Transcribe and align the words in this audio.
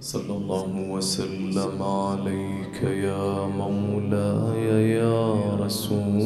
صلى 0.00 0.32
الله 0.32 0.90
وسلم 0.90 1.82
عليك 1.82 2.82
يا 2.82 3.46
مولاي 3.46 4.90
يا 4.90 5.54
رسول 5.60 6.20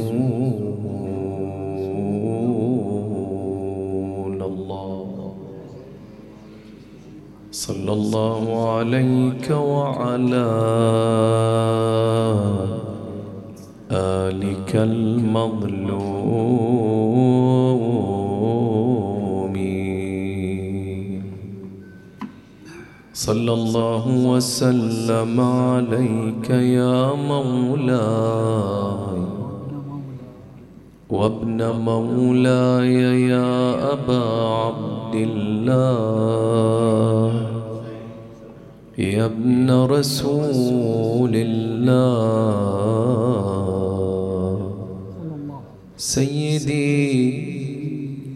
الله. 4.42 5.34
صلى 7.52 7.92
الله 7.92 8.68
عليك 8.76 9.50
وعلى 9.50 10.46
آلك 13.90 14.76
المظلومين 14.76 16.14
صلى 23.24 23.52
الله 23.52 24.04
وسلم 24.32 25.40
عليك 25.40 26.50
يا 26.50 27.14
مولاي. 27.14 29.20
وابن 31.10 31.70
مولاي 31.88 32.94
يا 33.28 33.52
أبا 33.92 34.24
عبد 34.64 35.14
الله. 35.14 37.32
يا 38.98 39.24
ابن 39.24 39.70
رسول 39.96 41.34
الله. 41.34 41.94
سيدي 45.96 47.54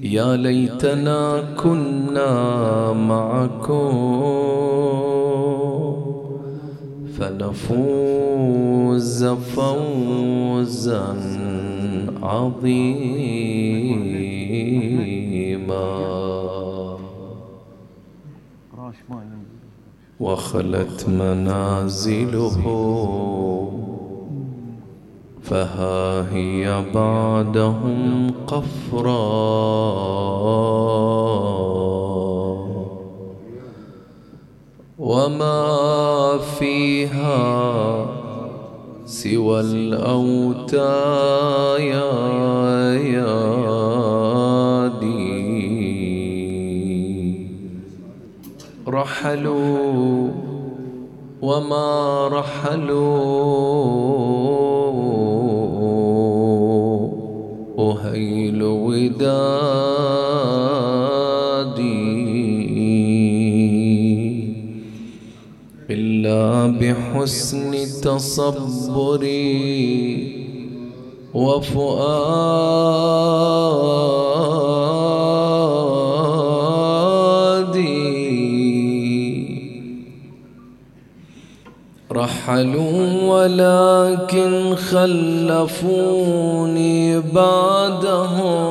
يا 0.03 0.37
ليتنا 0.37 1.45
كنا 1.63 2.33
معكم. 2.93 4.68
فنفوز 7.19 9.15
فوزا 9.25 11.17
عظيما. 12.23 13.39
وخلت 20.21 21.09
منازله 21.09 22.51
فها 25.43 26.35
هي 26.35 26.85
بعدهم 26.95 28.31
قفرا. 28.47 29.29
وما 35.09 36.39
فيها 36.59 38.07
سوى 39.07 39.61
الأوتايا 39.61 40.89
رحلوا 48.89 50.29
وما 51.43 52.29
رحلوا. 52.29 53.49
أهيل 57.79 58.63
ودادي 58.63 60.28
بحسن 66.81 67.73
تصبري 68.03 69.59
وفؤادي. 71.35 72.29
رحلوا 82.13 83.23
ولكن 83.23 84.75
خلفوني 84.75 86.21
بعدهم. 87.21 88.69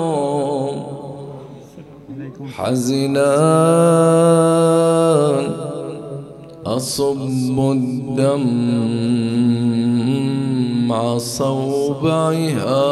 حزنا 2.55 3.33
أصب 6.75 7.59
الدمع 7.59 8.37
صوبعها 11.17 12.87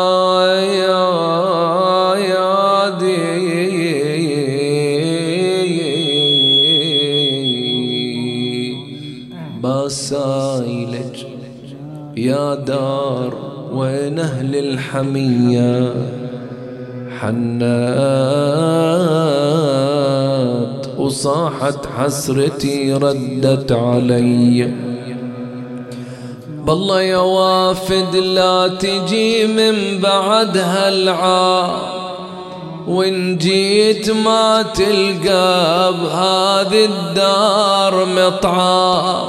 باسايلج 9.64 11.24
يا 12.18 12.56
دار 12.56 13.34
وين 13.74 14.20
أهل 14.20 14.56
الحمية؟ 14.56 15.94
حنات 17.20 18.74
وصاحت 20.98 21.80
حسرتي 21.98 22.94
ردت 22.94 23.72
علي. 23.72 24.74
بالله 26.66 27.02
يا 27.02 27.18
وافد 27.18 28.16
لا 28.16 28.68
تجي 28.68 29.48
من 29.48 30.00
بعد 30.00 30.58
هالعام 30.58 31.72
وإن 32.88 33.38
جيت 33.38 34.10
ما 34.10 34.62
تلقى 34.62 35.94
بهذه 35.94 36.86
الدار 36.86 38.06
مطعام 38.06 39.28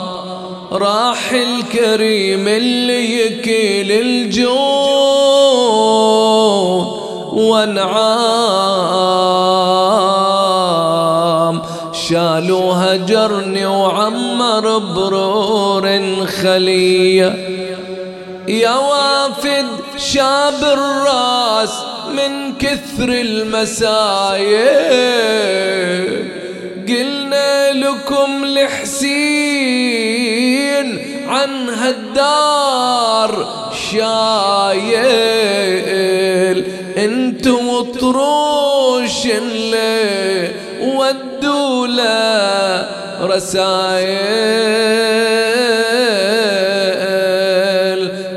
راح 0.72 1.32
الكريم 1.32 2.48
اللي 2.48 3.26
يكيل 3.26 3.92
الجود 3.92 4.54
وانعام 7.32 9.53
شالوا 12.08 12.74
هجرني 12.74 13.66
وعمر 13.66 14.78
برور 14.78 16.00
خلية. 16.26 17.34
يا 18.48 18.76
وافد 18.76 19.66
شاب 19.96 20.62
الراس 20.62 21.82
من 22.16 22.54
كثر 22.58 23.08
المسايب 23.08 24.44
قلنا 26.88 27.72
لكم 27.72 28.44
لحسين 28.44 29.94
عن 31.28 31.68
هالدار 31.68 33.48
شايل. 33.92 35.04
انتو 36.96 37.80
طروش 37.80 39.26
اللي 39.26 40.63
ودوا 40.84 41.86
له 41.86 42.88
رسايل 43.20 44.04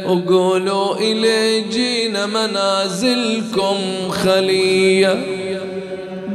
وقولوا 0.06 0.96
إلي 0.96 1.62
جينا 1.62 2.26
منازلكم 2.26 3.78
خلية. 4.10 5.26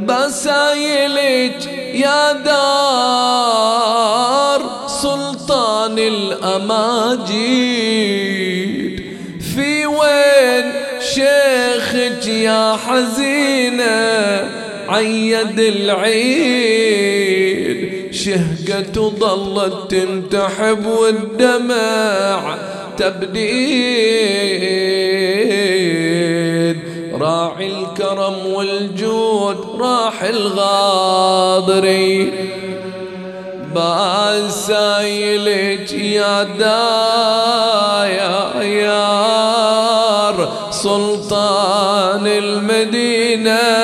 بسايلك 0.05 1.65
يا 1.93 2.31
دار 2.31 3.63
سلطان 4.87 5.99
الأماجيد. 5.99 7.73
في 9.55 9.85
وين 9.85 10.73
شيخك 10.99 12.27
يا 12.27 12.77
حزينة؟ 12.87 14.62
عيد 14.89 15.59
العيد 15.59 16.93
شهقة 18.13 19.09
ظلت 19.19 19.91
تنتحب 19.91 20.85
والدمع 20.85 22.57
تبديد. 22.97 23.53
راعي 27.13 27.67
الكرم 27.67 28.47
والجود 28.53 29.57
راح 29.79 30.23
الغاضري 30.23 31.83
باسايلك 34.55 35.13
يا 35.93 36.43
دايا 36.43 37.83
يار 38.63 40.53
سلطان 40.71 42.27
المدينة. 42.27 43.82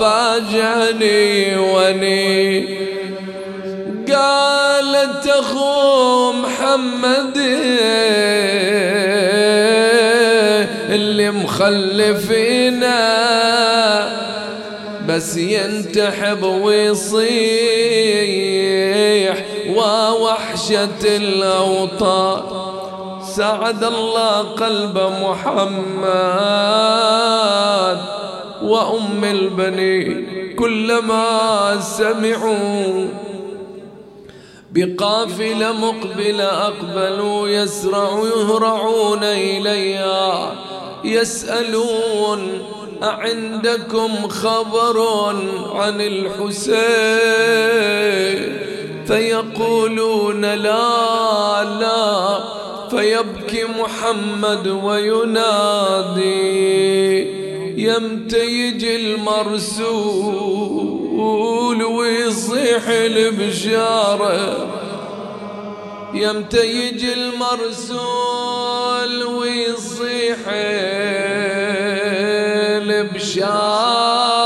فاجعني 0.00 1.56
وني. 1.56 2.78
قالت 4.12 5.26
أخو 5.26 6.32
محمد 6.32 7.36
اللي 10.90 11.30
مخلفينا 11.30 12.98
بس 15.08 15.36
ينتحب 15.36 16.42
ويصيح 16.42 17.28
ووحشة 19.68 21.16
الأوطان 21.16 22.77
سعد 23.38 23.84
الله 23.84 24.42
قلب 24.42 24.98
محمد 25.22 26.08
وأم 28.62 29.24
البنين 29.24 30.26
كلما 30.58 31.80
سمعوا 31.80 33.08
بقافلة 34.72 35.72
مقبلة 35.72 36.44
أقبلوا 36.44 37.48
يسرعوا 37.48 38.26
يهرعون 38.26 39.24
إليها 39.24 40.54
يسألون 41.04 42.62
أعندكم 43.02 44.28
خبر 44.28 45.00
عن 45.74 46.00
الحسين 46.00 46.98
فيقولون 49.06 50.40
لا 50.40 51.64
لا 51.80 52.38
فيبكي 52.90 53.64
محمد 53.64 54.66
وينادي 54.66 56.28
يمتى 57.82 58.46
يجي 58.46 58.96
المرسول 58.96 60.58
ويصيح 61.82 62.88
البشارة. 62.88 64.66
يمتى 66.14 66.66
يجي 66.66 67.12
المرسول 67.14 68.08
ويصيح 69.24 70.38
البشارة. 72.88 74.37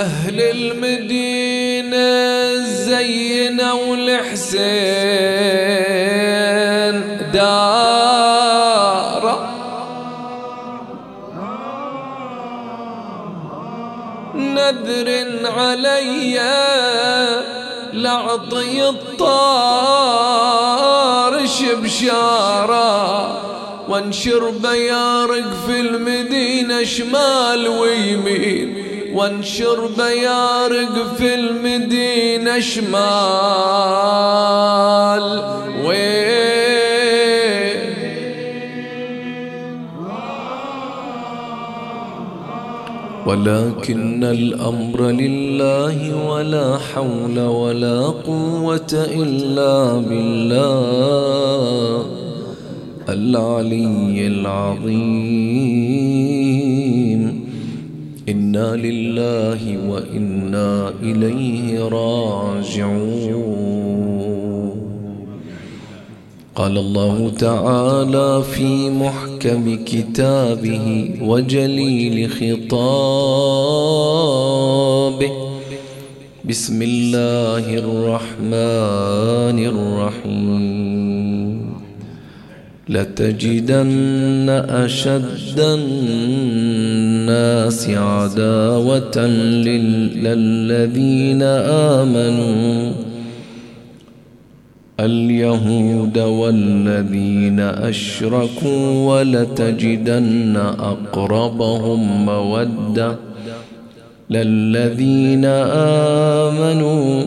أهل 0.00 0.40
المدينة 0.40 1.98
زينوا 2.64 3.96
الحسين 3.96 4.60
دار. 7.32 9.24
نذر 14.34 15.08
علي 15.58 16.40
لعطي 17.92 18.88
الطار 18.88 20.26
شبشارة. 21.46 22.90
وانشر 23.88 24.50
بيارق 24.50 25.50
في 25.66 25.80
المدينة 25.80 26.84
شمال 26.84 27.68
ويمين. 27.68 28.89
وانشر 29.14 29.86
بيارق 29.98 31.14
في 31.16 31.34
المدينة 31.34 32.60
شمال. 32.60 34.10
ولكن 43.26 44.24
الأمر 44.24 45.00
لله 45.02 46.26
ولا 46.26 46.78
حول 46.78 47.38
ولا 47.40 48.00
قوة 48.06 48.92
إلا 48.92 49.92
بالله. 50.08 52.06
العلي 53.08 54.26
العظيم. 54.26 55.50
إنا 58.50 58.76
لله 58.76 59.62
وإنا 59.88 60.92
إليه 61.02 61.78
راجعون 61.88 63.30
قال 66.54 66.78
الله 66.78 67.30
تعالى 67.38 68.42
في 68.42 68.90
محكم 68.90 69.84
كتابه 69.84 71.10
وجليل 71.22 72.30
خطابه 72.30 72.70
بسم 76.44 76.82
الله 76.82 77.74
الرحمن 77.78 79.58
الرحيم 79.72 81.09
لتجدن 82.90 84.48
أشد 84.68 85.58
الناس 85.58 87.88
عداوة 87.88 89.26
للذين 90.26 91.42
آمنوا. 91.42 92.92
اليهود 95.00 96.18
والذين 96.18 97.60
أشركوا 97.60 99.06
ولتجدن 99.06 100.56
أقربهم 100.78 102.26
مودة 102.26 103.16
للذين 104.30 105.44
آمنوا. 106.44 107.24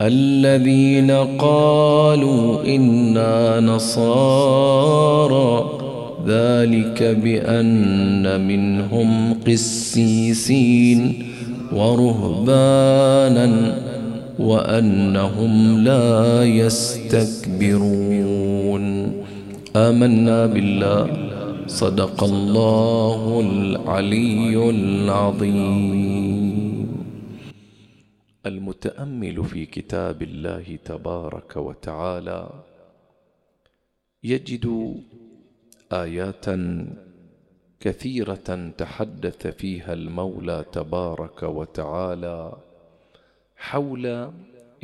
الذين 0.00 1.10
قالوا 1.38 2.64
إنا 2.64 3.60
نصارى 3.60 5.70
ذلك 6.26 7.02
بأن 7.02 8.48
منهم 8.48 9.36
قسيسين 9.46 11.14
ورهبانا 11.72 13.74
وأنهم 14.38 15.84
لا 15.84 16.44
يستكبرون. 16.44 18.26
آمنا 19.76 20.46
بالله. 20.46 21.06
صدق 21.66 22.24
الله 22.24 23.44
العلي 23.50 24.70
العظيم. 24.70 26.35
المتأمل 28.46 29.44
في 29.44 29.66
كتاب 29.66 30.22
الله 30.22 30.78
تبارك 30.84 31.56
وتعالى 31.56 32.64
يجد 34.24 34.94
آيات 35.92 36.44
كثيرة 37.80 38.72
تحدث 38.78 39.46
فيها 39.46 39.92
المولى 39.92 40.64
تبارك 40.72 41.42
وتعالى 41.42 42.52
حول 43.56 44.32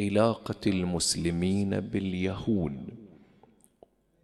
علاقة 0.01 0.61
المسلمين 0.67 1.81
باليهود 1.81 2.81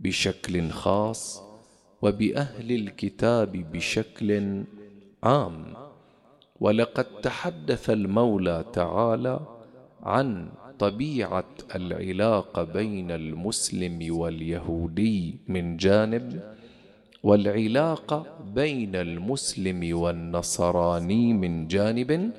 بشكل 0.01 0.71
خاص 0.71 1.43
وبأهل 2.03 2.73
الكتاب 2.73 3.53
بشكل 3.73 4.65
عام. 5.23 5.78
ولقد 6.61 7.05
تحدث 7.23 7.91
المولى 7.91 8.65
تعالى 8.73 9.41
عن 10.03 10.49
طبيعة 10.79 11.45
العلاقة 11.75 12.65
بين 12.65 13.11
المسلم 13.11 14.17
واليهودي 14.19 15.39
من 15.49 15.77
جانب 15.77 16.41
والعلاقة 17.23 18.27
بين 18.55 18.97
المسلم 18.97 19.99
والنصراني 19.99 21.33
من 21.33 21.67
جانب 21.67 22.31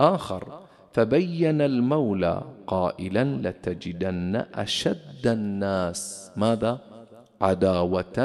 آخر. 0.00 0.60
فبين 0.92 1.60
المولى 1.60 2.42
قائلا 2.66 3.24
لتجدن 3.24 4.44
أشد 4.54 5.26
الناس 5.26 6.32
ماذا؟ 6.36 6.80
عداوة 7.40 8.18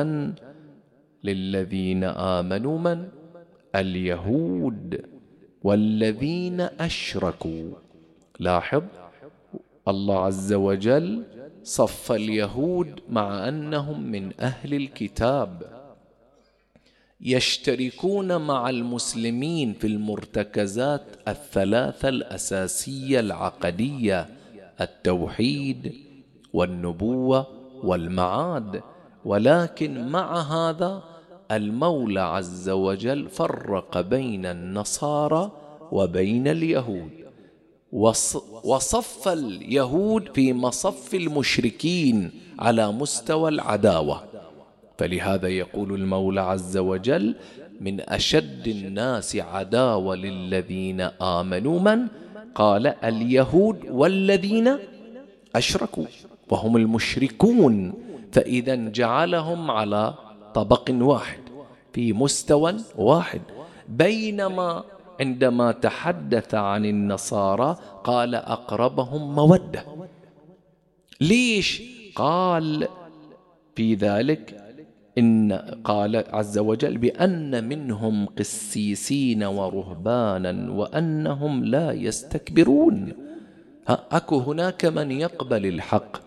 للذين 1.24 2.04
آمنوا 2.04 2.80
من؟ 2.80 3.08
اليهود. 3.76 5.13
والذين 5.64 6.62
أشركوا. 6.62 7.72
لاحظ 8.40 8.84
الله 9.88 10.20
عز 10.20 10.54
وجل 10.54 11.24
صف 11.64 12.12
اليهود 12.12 13.00
مع 13.10 13.48
أنهم 13.48 14.04
من 14.12 14.32
أهل 14.40 14.74
الكتاب. 14.74 15.74
يشتركون 17.22 18.42
مع 18.42 18.70
المسلمين 18.70 19.74
في 19.74 19.88
المرتكزات 19.88 21.06
الثلاثة 21.28 22.10
الأساسية 22.10 23.20
العقدية 23.20 24.30
التوحيد 24.82 25.94
والنبوة 26.54 27.48
والمعاد. 27.84 28.82
ولكن 29.26 30.08
مع 30.08 30.42
هذا 30.42 31.04
المولى 31.52 32.22
عز 32.22 32.70
وجل 32.70 33.30
فرق 33.30 34.02
بين 34.02 34.46
النصارى 34.46 35.52
وبين 35.92 36.48
اليهود. 36.48 37.10
وصف 38.64 39.28
اليهود 39.28 40.30
في 40.34 40.54
مصف 40.54 41.16
المشركين 41.16 42.32
على 42.60 42.92
مستوى 42.92 43.50
العداوة. 43.50 44.24
فلهذا 44.98 45.48
يقول 45.48 45.94
المولى 45.94 46.42
عز 46.42 46.78
وجل 46.78 47.36
من 47.82 48.02
أشد 48.02 48.68
الناس 48.68 49.36
عداوة 49.36 50.16
للذين 50.16 51.02
آمنوا 51.22 51.80
من؟ 51.80 52.08
قال 52.56 52.88
اليهود 52.88 53.78
والذين 53.90 54.78
أشركوا 55.56 56.06
وهم 56.50 56.78
المشركون. 56.78 57.94
فإذا 58.32 58.76
جعلهم 58.76 59.72
على 59.72 60.14
طبق 60.56 60.92
واحد 60.92 61.40
في 61.94 62.14
مستوى 62.14 62.76
واحد. 62.98 63.42
بينما 63.90 64.84
عندما 65.20 65.72
تحدث 65.72 66.56
عن 66.56 66.86
النصارى 66.86 67.76
قال 68.04 68.36
أقربهم 68.36 69.36
مودة. 69.36 69.86
ليش؟ 71.22 71.82
قال 72.16 72.88
في 73.76 73.96
ذلك 73.96 74.60
إن 75.18 75.54
قال 75.84 76.24
عز 76.32 76.58
وجل 76.58 76.98
بأن 76.98 77.70
منهم 77.70 78.26
قسيسين 78.26 79.44
ورهبانا 79.44 80.72
وأنهم 80.72 81.66
لا 81.66 81.92
يستكبرون. 81.92 83.14
أكو 83.88 84.38
هناك 84.38 84.86
من 84.86 85.12
يقبل 85.12 85.66
الحق 85.66 86.18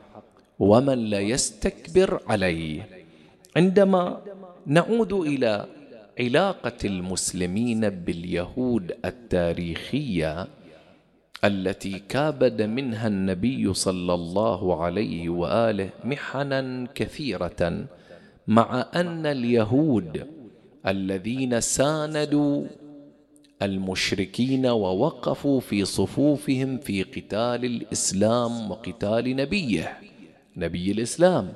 ومن 0.58 0.98
لا 0.98 1.20
يستكبر 1.20 2.20
عليه. 2.26 2.95
عندما 3.56 4.22
نعود 4.66 5.12
إلى 5.12 5.66
علاقة 6.20 6.78
المسلمين 6.84 7.90
باليهود 7.90 8.92
التاريخية 9.04 10.46
التي 11.44 11.98
كابد 12.08 12.62
منها 12.62 13.08
النبي 13.08 13.74
صلى 13.74 14.14
الله 14.14 14.82
عليه 14.84 15.28
وآله 15.28 15.90
محنا 16.04 16.88
كثيرة 16.94 17.86
مع 18.46 18.86
أن 18.94 19.26
اليهود 19.26 20.26
الذين 20.86 21.60
ساندوا 21.60 22.64
المشركين 23.62 24.66
ووقفوا 24.66 25.60
في 25.60 25.84
صفوفهم 25.84 26.78
في 26.78 27.02
قتال 27.02 27.64
الإسلام 27.64 28.70
وقتال 28.70 29.36
نبيه 29.36 29.98
نبي 30.56 30.92
الإسلام. 30.92 31.52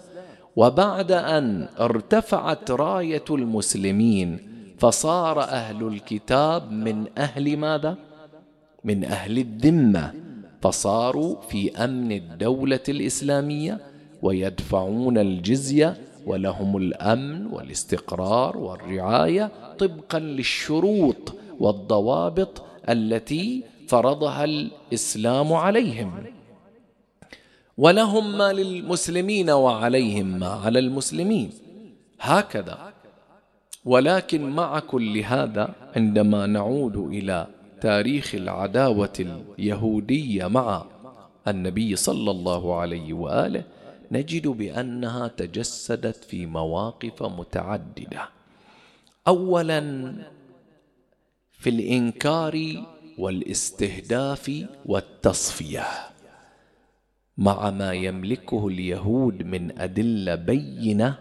وبعد 0.60 1.12
أن 1.12 1.68
ارتفعت 1.80 2.70
راية 2.70 3.24
المسلمين 3.30 4.38
فصار 4.78 5.40
أهل 5.42 5.86
الكتاب 5.86 6.72
من 6.72 7.06
أهل 7.18 7.56
ماذا؟ 7.56 7.96
من 8.84 9.04
أهل 9.04 9.38
الذمة 9.38 10.12
فصاروا 10.62 11.40
في 11.48 11.84
أمن 11.84 12.12
الدولة 12.12 12.80
الإسلامية 12.88 13.80
ويدفعون 14.22 15.18
الجزية 15.18 15.96
ولهم 16.26 16.76
الأمن 16.76 17.46
والاستقرار 17.46 18.56
والرعاية 18.56 19.50
طبقا 19.78 20.18
للشروط 20.18 21.34
والضوابط 21.60 22.62
التي 22.88 23.64
فرضها 23.88 24.44
الإسلام 24.44 25.52
عليهم. 25.52 26.12
ولهم 27.80 28.38
ما 28.38 28.52
للمسلمين 28.52 29.50
وعليهم 29.50 30.26
ما 30.38 30.48
على 30.48 30.78
المسلمين. 30.78 31.50
هكذا. 32.20 32.92
ولكن 33.84 34.50
مع 34.50 34.78
كل 34.80 35.18
هذا 35.18 35.74
عندما 35.96 36.46
نعود 36.46 36.96
إلى 36.96 37.46
تاريخ 37.80 38.34
العداوة 38.34 39.40
اليهودية 39.58 40.46
مع 40.46 40.84
النبي 41.48 41.96
صلى 41.96 42.30
الله 42.30 42.80
عليه 42.80 43.12
وآله 43.12 43.64
نجد 44.12 44.48
بأنها 44.48 45.28
تجسدت 45.28 46.24
في 46.24 46.46
مواقف 46.46 47.22
متعددة. 47.22 48.28
اولا 49.28 49.80
في 51.52 51.70
الإنكار 51.70 52.84
والاستهداف 53.18 54.66
والتصفية. 54.86 56.09
مع 57.40 57.70
ما 57.70 57.92
يملكه 57.92 58.68
اليهود 58.68 59.42
من 59.42 59.78
أدلة 59.78 60.34
بينة 60.34 61.14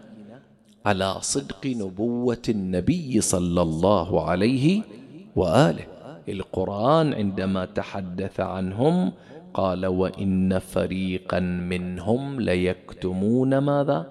على 0.86 1.16
صدق 1.20 1.66
نبوة 1.66 2.42
النبي 2.48 3.20
صلى 3.20 3.62
الله 3.62 4.28
عليه 4.28 4.82
وآله. 5.36 5.86
القرآن 6.28 7.14
عندما 7.14 7.64
تحدث 7.64 8.40
عنهم 8.40 9.12
قال 9.54 9.86
وإن 9.86 10.58
فريقا 10.58 11.40
منهم 11.40 12.40
ليكتمون 12.40 13.58
ماذا؟ 13.58 14.06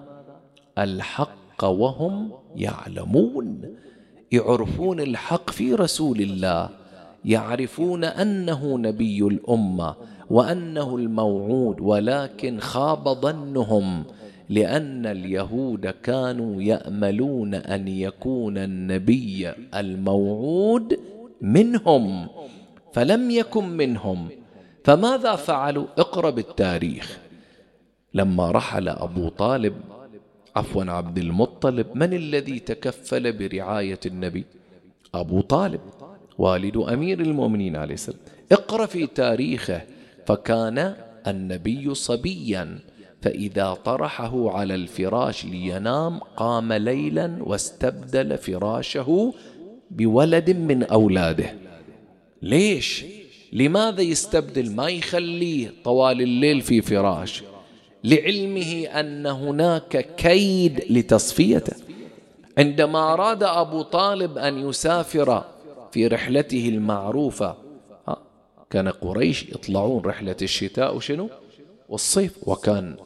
الحق 0.78 1.64
وهم 1.64 2.32
يعلمون. 2.56 3.74
يعرفون 4.32 5.00
الحق 5.00 5.50
في 5.50 5.74
رسول 5.74 6.20
الله 6.20 6.68
يعرفون 7.24 8.04
أنه 8.04 8.78
نبي 8.78 9.22
الأمة 9.22 9.94
وأنه 10.30 10.96
الموعود 10.96 11.80
ولكن 11.80 12.60
خاب 12.60 13.08
ظنهم 13.08 14.04
لأن 14.48 15.06
اليهود 15.06 15.86
كانوا 15.86 16.62
يأملون 16.62 17.54
أن 17.54 17.88
يكون 17.88 18.58
النبي 18.58 19.52
الموعود 19.74 20.98
منهم 21.40 22.28
فلم 22.92 23.30
يكن 23.30 23.64
منهم. 23.64 24.28
فماذا 24.84 25.36
فعلوا؟ 25.36 25.86
اقرب 25.98 26.38
التاريخ 26.38 27.18
لما 28.14 28.50
رحل 28.50 28.88
أبو 28.88 29.28
طالب 29.28 29.74
عفوا 30.56 30.84
عبد 30.84 31.18
المطلب 31.18 31.86
من 31.94 32.14
الذي 32.14 32.58
تكفل 32.58 33.32
برعاية 33.32 34.00
النبي؟ 34.06 34.44
أبو 35.14 35.40
طالب 35.40 35.80
والد 36.38 36.76
أمير 36.76 37.20
المؤمنين 37.20 37.76
عليه 37.76 37.94
السلام. 37.94 38.18
اقرأ 38.52 38.86
في 38.86 39.06
تاريخه 39.06 39.82
فكان 40.30 40.94
النبي 41.26 41.94
صبيا 41.94 42.78
فإذا 43.22 43.74
طرحه 43.84 44.50
على 44.50 44.74
الفراش 44.74 45.44
لينام 45.44 46.18
قام 46.18 46.72
ليلا 46.72 47.36
واستبدل 47.40 48.38
فراشه 48.38 49.34
بولد 49.90 50.50
من 50.50 50.82
أولاده. 50.82 51.54
ليش؟ 52.42 53.04
لماذا 53.52 54.02
يستبدل؟ 54.02 54.70
ما 54.70 54.88
يخليه 54.88 55.72
طوال 55.84 56.22
الليل 56.22 56.60
في 56.60 56.82
فراش. 56.82 57.42
لعلمه 58.04 58.84
أن 58.84 59.26
هناك 59.26 60.14
كيد 60.16 60.84
لتصفيته. 60.90 61.76
عندما 62.58 63.12
أراد 63.12 63.42
أبو 63.42 63.82
طالب 63.82 64.38
أن 64.38 64.68
يسافر 64.68 65.44
في 65.92 66.06
رحلته 66.06 66.68
المعروفة 66.68 67.56
كان 68.70 68.88
قريش 68.88 69.42
يطلعون 69.48 70.02
رحلة 70.04 70.36
الشتاء 70.42 70.96
وشنو؟ 70.96 71.28
والصيف. 71.88 72.48
وكان 72.48 72.96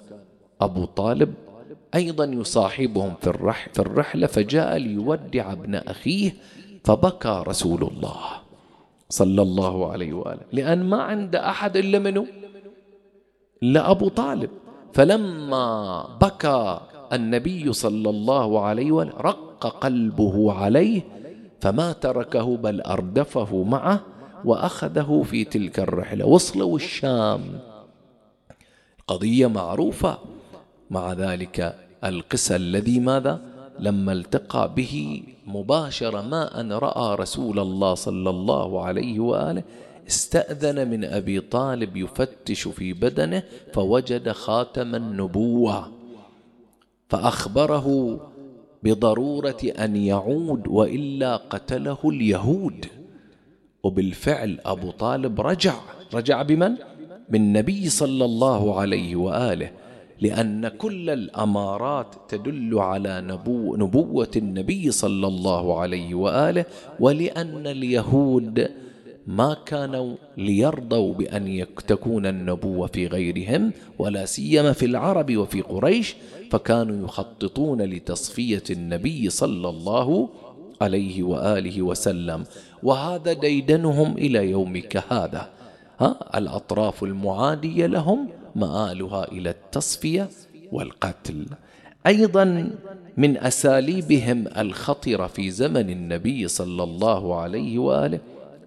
أبو 0.61 0.85
طالب 0.85 1.35
أيضا 1.94 2.25
يصاحبهم 2.25 3.14
في, 3.21 3.26
الرح 3.26 3.68
في 3.73 3.78
الرحلة 3.78 4.26
فجاء 4.26 4.76
ليودع 4.76 5.52
ابن 5.52 5.75
أخيه 5.75 6.35
فبكى 6.85 7.42
رسول 7.47 7.83
الله 7.83 8.21
صلى 9.09 9.42
الله 9.42 9.92
عليه 9.92 10.12
وآله. 10.12 10.40
لأن 10.52 10.85
ما 10.85 11.02
عنده 11.02 11.49
أحد 11.50 11.76
إلا 11.76 11.99
منه 11.99 12.26
إلا 13.62 13.90
أبو 13.90 14.09
طالب. 14.09 14.50
فلما 14.92 16.06
بكى 16.21 16.80
النبي 17.12 17.73
صلى 17.73 18.11
الله 18.11 18.61
عليه 18.61 18.92
وآله 18.92 19.12
رق 19.21 19.66
قلبه 19.66 20.52
عليه 20.52 21.02
فما 21.61 21.92
تركه 21.92 22.56
بل 22.56 22.80
أردفه 22.80 23.62
معه 23.62 24.00
وأخذه 24.44 25.24
في 25.30 25.44
تلك 25.44 25.78
الرحلة. 25.78 26.26
وصلوا 26.26 26.76
الشام. 26.76 27.40
قضية 29.06 29.46
معروفة. 29.46 30.18
مع 30.90 31.12
ذلك 31.12 31.74
القسى 32.04 32.56
الذي 32.56 33.00
ماذا؟ 33.00 33.40
لما 33.78 34.12
التقى 34.12 34.74
به 34.74 35.22
مباشرة 35.46 36.20
ما 36.20 36.60
أن 36.60 36.72
رأى 36.72 37.14
رسول 37.14 37.58
الله 37.58 37.94
صلى 37.94 38.30
الله 38.30 38.84
عليه 38.84 39.20
وآله 39.20 39.62
استأذن 40.08 40.90
من 40.90 41.04
أبي 41.04 41.40
طالب 41.40 41.96
يفتش 41.96 42.68
في 42.68 42.92
بدنه 42.92 43.42
فوجد 43.72 44.32
خاتم 44.32 44.94
النبوة. 44.94 45.90
فأخبره 47.08 48.18
بضرورة 48.82 49.60
أن 49.78 49.96
يعود 49.96 50.68
وإلا 50.68 51.36
قتله 51.36 51.98
اليهود. 52.04 52.86
وبالفعل 53.84 54.58
أبو 54.66 54.90
طالب 54.90 55.40
رجع 55.40 55.74
رجع 56.14 56.42
بمن؟ 56.42 56.74
بالنبي 57.28 57.88
صلى 57.88 58.24
الله 58.24 58.80
عليه 58.80 59.16
وآله 59.16 59.70
لأن 60.20 60.68
كل 60.68 61.10
الأمارات 61.10 62.14
تدل 62.28 62.78
على 62.78 63.20
نبو 63.20 63.76
نبوة 63.76 64.30
النبي 64.36 64.90
صلى 64.90 65.26
الله 65.26 65.80
عليه 65.80 66.14
وآله 66.14 66.64
ولأن 67.00 67.66
اليهود 67.66 68.70
ما 69.26 69.56
كانوا 69.66 70.16
ليرضوا 70.36 71.14
بأن 71.14 71.66
تكون 71.86 72.26
النبوة 72.26 72.86
في 72.86 73.06
غيرهم 73.06 73.72
ولا 73.98 74.24
سيما 74.24 74.72
في 74.72 74.87
العرب 74.87 75.37
وفي 75.37 75.61
قريش 75.61 76.16
فكانوا 76.50 77.04
يخططون 77.04 77.82
لتصفية 77.82 78.62
النبي 78.70 79.30
صلى 79.30 79.68
الله 79.68 80.09
عليه 80.09 80.43
وآله 81.23 81.83
وسلم. 81.83 82.44
وهذا 82.83 83.33
ديدنهم 83.33 84.18
إلى 84.18 84.51
يومك 84.51 85.05
هذا. 85.12 85.49
ها 86.01 86.38
الأطراف 86.38 87.05
المعادية 87.05 87.87
لهم 87.87 88.29
مآلها 88.57 89.33
إلى 89.33 89.51
التصفية 89.51 90.29
والقتل. 90.73 91.47
أيضا 92.07 92.70
من 93.16 93.37
أساليبهم 93.37 94.44
الخطرة 94.59 95.27
في 95.27 95.51
زمن 95.51 95.90
النبي 95.90 96.49
صلى 96.49 96.83
الله 96.83 97.40
عليه 97.40 97.79
وآله 97.79 98.18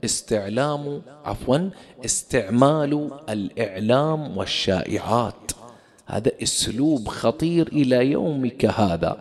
استعلام 0.05 1.01
عفوا 1.25 1.69
استعمال 2.05 3.11
الإعلام 3.29 4.37
والشائعات. 4.37 5.51
هذا 6.05 6.31
أسلوب 6.43 7.07
خطير 7.07 7.67
إلى 7.67 8.11
يومك 8.11 8.65
هذا. 8.65 9.17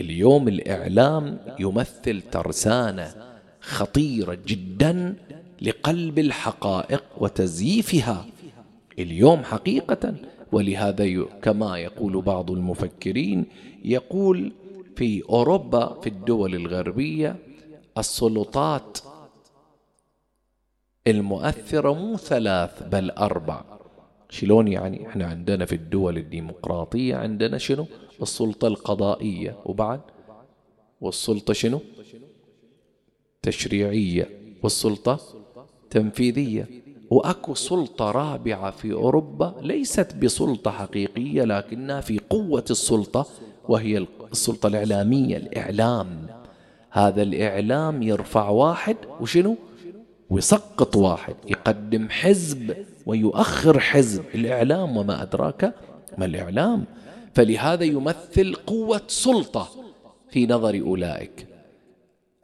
اليوم 0.00 0.48
الإعلام 0.48 1.38
يمثل 1.58 2.22
ترسانة 2.22 3.14
خطيرة 3.60 4.38
جدا 4.46 5.16
لقلب 5.62 6.18
الحقائق 6.18 7.04
وتزييفها. 7.18 8.26
اليوم 8.98 9.44
حقيقة 9.44 10.14
ولهذا 10.52 11.24
كما 11.42 11.78
يقول 11.78 12.22
بعض 12.22 12.50
المفكرين 12.50 13.46
يقول 13.84 14.52
في 14.96 15.22
أوروبا 15.28 16.00
في 16.00 16.06
الدول 16.06 16.54
الغربية 16.54 17.36
السلطات 17.98 18.98
المؤثرة 21.06 21.94
مو 21.94 22.16
ثلاث 22.16 22.82
بل 22.82 23.10
أربع. 23.10 23.64
شلون 24.32 24.68
يعني 24.68 25.06
إحنا 25.08 25.26
عندنا 25.26 25.64
في 25.64 25.74
الدول 25.74 26.16
الديمقراطية 26.18 27.16
عندنا 27.16 27.58
شنو؟ 27.58 27.86
السلطة 28.22 28.68
القضائية. 28.68 29.56
وبعد؟ 29.64 30.00
والسلطة 31.00 31.52
شنو؟ 31.52 31.80
تشريعية. 33.42 34.30
والسلطة 34.62 35.20
تنفيذية. 35.90 36.68
وأكو 37.10 37.54
سلطة 37.54 38.10
رابعة 38.10 38.70
في 38.70 38.92
أوروبا 38.92 39.54
ليست 39.60 40.14
بسلطة 40.16 40.70
حقيقية 40.70 41.44
لكنها 41.44 42.00
في 42.00 42.20
قوة 42.30 42.64
السلطة 42.70 43.26
وهي 43.68 44.06
السلطة 44.32 44.66
الإعلامية 44.66 45.36
الإعلام. 45.36 46.26
هذا 46.90 47.22
الإعلام 47.22 48.02
يرفع 48.02 48.48
واحد 48.48 48.96
وشنو؟ 49.20 49.56
ويسقط 50.30 50.96
واحد 50.96 51.36
يقدم 51.48 52.08
حزب 52.08 52.74
ويؤخر 53.06 53.80
حزب 53.80 54.24
الإعلام 54.34 54.96
وما 54.96 55.22
أدراك 55.22 55.74
ما 56.18 56.24
الإعلام. 56.24 56.84
فلهذا 57.34 57.84
يمثل 57.84 58.54
قوة 58.54 59.02
سلطة 59.06 59.68
في 60.30 60.46
نظر 60.46 60.80
أولئك. 60.80 61.46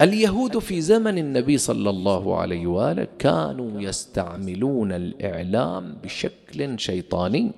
اليهود 0.00 0.58
في 0.58 0.80
زمن 0.80 1.18
النبي 1.18 1.58
صلى 1.58 1.90
الله 1.90 2.36
عليه 2.36 2.66
وآله 2.66 3.06
كانوا 3.18 3.80
يستعملون 3.80 4.92
الإعلام 4.92 5.96
بشكل 6.02 6.78
شيطاني. 6.78 7.52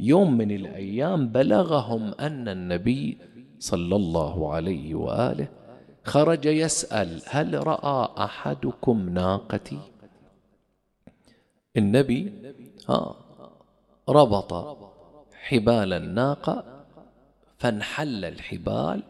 يوم 0.00 0.38
من 0.38 0.50
الأيام 0.50 1.28
بلغهم 1.28 2.14
أن 2.20 2.48
النبي 2.48 3.18
صلى 3.58 3.96
الله 3.96 4.52
عليه 4.52 4.94
وآله 4.94 5.48
خرج 6.04 6.44
يسأل 6.44 7.22
هل 7.26 7.66
رأى 7.66 8.08
أحدكم 8.18 9.08
ناقتي؟ 9.08 9.78
النبي 11.76 12.32
ها 12.88 13.16
ربط 14.08 14.78
حبال 15.34 15.92
الناقة 15.92 16.84
فانحل 17.58 18.24
الحبال 18.24 19.02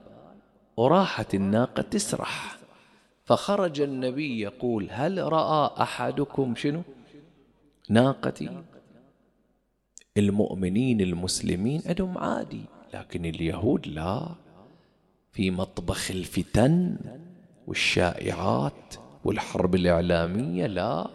وراحت 0.77 1.35
الناقة 1.35 1.83
تسرح. 1.83 2.59
فخرج 3.25 3.81
النبي 3.81 4.41
يقول 4.41 4.89
هل 4.91 5.33
رأى 5.33 5.83
أحدكم 5.83 6.55
شنو؟ 6.57 6.83
ناقتي. 7.89 8.63
المؤمنين 10.17 11.01
المسلمين 11.01 11.83
عندهم 11.87 12.19
عادي 12.19 12.65
لكن 12.95 13.25
اليهود 13.25 13.87
لا. 13.87 14.29
في 15.33 15.51
مطبخ 15.51 16.11
الفتن 16.11 16.97
والشائعات 17.67 18.95
والحرب 19.25 19.75
الإعلامية 19.75 20.67
لا. 20.67 21.07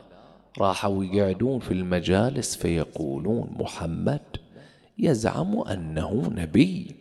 راحوا 0.58 1.04
يقعدون 1.04 1.60
في 1.60 1.72
المجالس 1.72 2.56
فيقولون 2.56 3.50
محمد 3.60 4.22
يزعم 5.00 5.60
أنه 5.60 6.32
نبي 6.36 6.96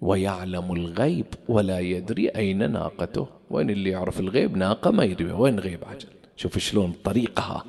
ويعلم 0.00 0.72
الغيب 0.72 1.26
ولا 1.48 1.80
يدري 1.80 2.28
أين 2.28 2.72
ناقته. 2.72 3.26
وين 3.50 3.70
اللي 3.70 3.90
يعرف 3.90 4.20
الغيب؟ 4.20 4.56
ناقة 4.56 4.90
ما 4.90 5.04
يدري. 5.04 5.32
وين 5.32 5.60
غيب 5.60 5.84
عجل؟ 5.84 6.08
شوف 6.36 6.58
شلون 6.58 6.92
طريقها. 7.04 7.64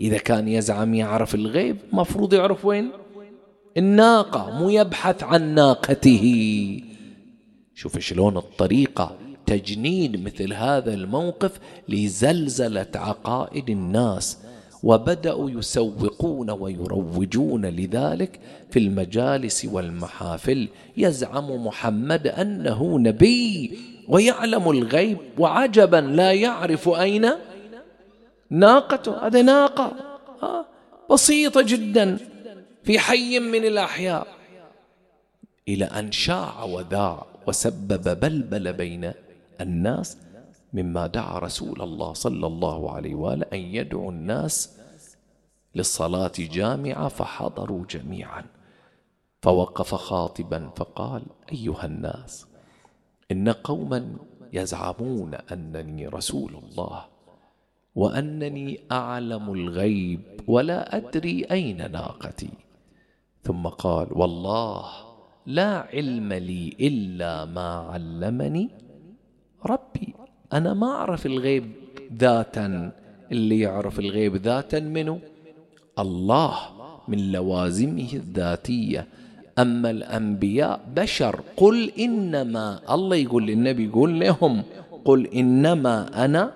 إذا 0.00 0.18
كان 0.18 0.48
يزعم 0.48 0.94
يعرف 0.94 1.34
الغيب 1.34 1.76
مفروض 1.92 2.34
يعرف 2.34 2.64
وين؟ 2.64 2.90
الناقة. 3.76 4.58
مو 4.58 4.68
يبحث 4.68 5.22
عن 5.22 5.54
ناقته. 5.54 6.24
شوف 7.74 7.98
شلون 7.98 8.36
الطريقة. 8.36 9.16
تجنيد 9.46 10.24
مثل 10.24 10.52
هذا 10.52 10.94
الموقف 10.94 11.60
لزلزلة 11.88 12.86
عقائد 12.94 13.70
الناس. 13.70 14.38
وبدأوا 14.82 15.50
يسوقون 15.50 16.50
ويروجون 16.50 17.66
لذلك 17.66 18.40
في 18.70 18.78
المجالس 18.78 19.64
والمحافل 19.64 20.68
يزعم 20.96 21.66
محمد 21.66 22.26
أنه 22.26 22.98
نبي 22.98 23.78
ويعلم 24.08 24.70
الغيب 24.70 25.18
وعجبا 25.38 25.96
لا 25.96 26.32
يعرف 26.32 26.88
أين 26.88 27.30
ناقته. 28.50 29.26
هذا 29.26 29.42
ناقة 29.42 29.92
بسيطة 31.10 31.62
جدا 31.62 32.18
في 32.84 32.98
حي 32.98 33.38
من 33.38 33.64
الأحياء. 33.64 34.26
إلى 35.68 35.84
أن 35.84 36.12
شاع 36.12 36.64
وذاع 36.64 37.26
وسبب 37.46 38.20
بلبل 38.20 38.72
بين 38.72 39.12
الناس 39.60 40.16
مما 40.72 41.06
دعا 41.06 41.38
رسول 41.38 41.82
الله 41.82 42.12
صلى 42.12 42.46
الله 42.46 42.90
عليه 42.92 43.14
وآله 43.14 43.46
أن 43.52 43.58
يدعو 43.58 44.10
الناس 44.10 44.78
للصلاة 45.74 46.32
جامعة 46.38 47.08
فحضروا 47.08 47.84
جميعا. 47.90 48.44
فوقف 49.42 49.94
خاطبا 49.94 50.70
فقال 50.76 51.22
أيها 51.52 51.86
الناس 51.86 52.46
إن 53.32 53.48
قوما 53.48 54.16
يزعمون 54.52 55.34
أنني 55.34 56.06
رسول 56.08 56.54
الله 56.54 57.04
وأنني 57.94 58.80
أعلم 58.92 59.52
الغيب 59.52 60.20
ولا 60.46 60.96
أدري 60.96 61.44
أين 61.44 61.92
ناقتي. 61.92 62.50
ثم 63.42 63.66
قال 63.66 64.08
والله 64.12 64.84
لا 65.46 65.78
علم 65.78 66.32
لي 66.32 66.76
إلا 66.80 67.44
ما 67.44 67.70
علمني 67.92 68.70
ربي. 69.66 70.14
أنا 70.52 70.74
ما 70.74 70.86
أعرف 70.86 71.26
الغيب 71.26 71.72
ذاتا. 72.18 72.92
اللي 73.32 73.60
يعرف 73.60 73.98
الغيب 73.98 74.36
ذاتا 74.36 74.80
منه؟ 74.80 75.20
الله 75.98 76.54
من 77.08 77.32
لوازمه 77.32 78.08
الذاتية. 78.12 79.06
أما 79.58 79.90
الأنبياء 79.90 80.80
بشر. 80.96 81.40
قل 81.56 81.90
إنما 81.98 82.80
الله 82.90 83.16
يقول 83.16 83.46
للنبي 83.46 83.84
يقول 83.84 84.20
لهم. 84.20 84.62
قل 85.04 85.26
إنما 85.26 86.24
أنا 86.24 86.52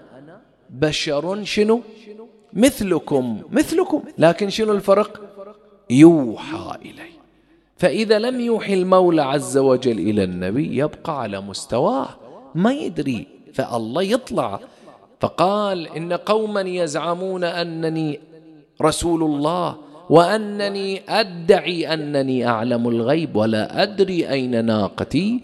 بشر. 0.70 1.44
شنو؟ 1.44 1.80
مثلكم 2.52 3.42
مثلكم. 3.50 4.02
لكن 4.18 4.50
شنو 4.50 4.72
الفرق؟ 4.72 5.20
يوحى 5.90 6.78
إلي. 6.82 7.12
فإذا 7.76 8.18
لم 8.18 8.40
يوحي 8.40 8.74
المولى 8.74 9.22
عز 9.22 9.58
وجل 9.58 9.98
إلى 9.98 10.24
النبي 10.24 10.76
يبقى 10.76 11.20
على 11.20 11.40
مستواه. 11.40 12.08
ما 12.54 12.72
يدري 12.72 13.26
فالله 13.52 14.02
يطلع. 14.02 14.60
فقال 15.20 15.88
إن 15.88 16.12
قوما 16.12 16.60
يزعمون 16.60 17.44
أنني 17.44 18.20
رسول 18.82 19.22
الله 19.22 19.76
وأنني 20.10 21.02
أدعي 21.08 21.94
أنني 21.94 22.46
أعلم 22.46 22.88
الغيب 22.88 23.36
ولا 23.36 23.82
أدري 23.82 24.30
أين 24.30 24.64
ناقتي. 24.64 25.40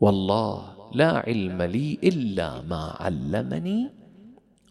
والله 0.00 0.56
لا 0.94 1.10
علم 1.26 1.62
لي 1.62 1.98
إلا 2.04 2.62
ما 2.62 2.96
علمني 3.00 3.90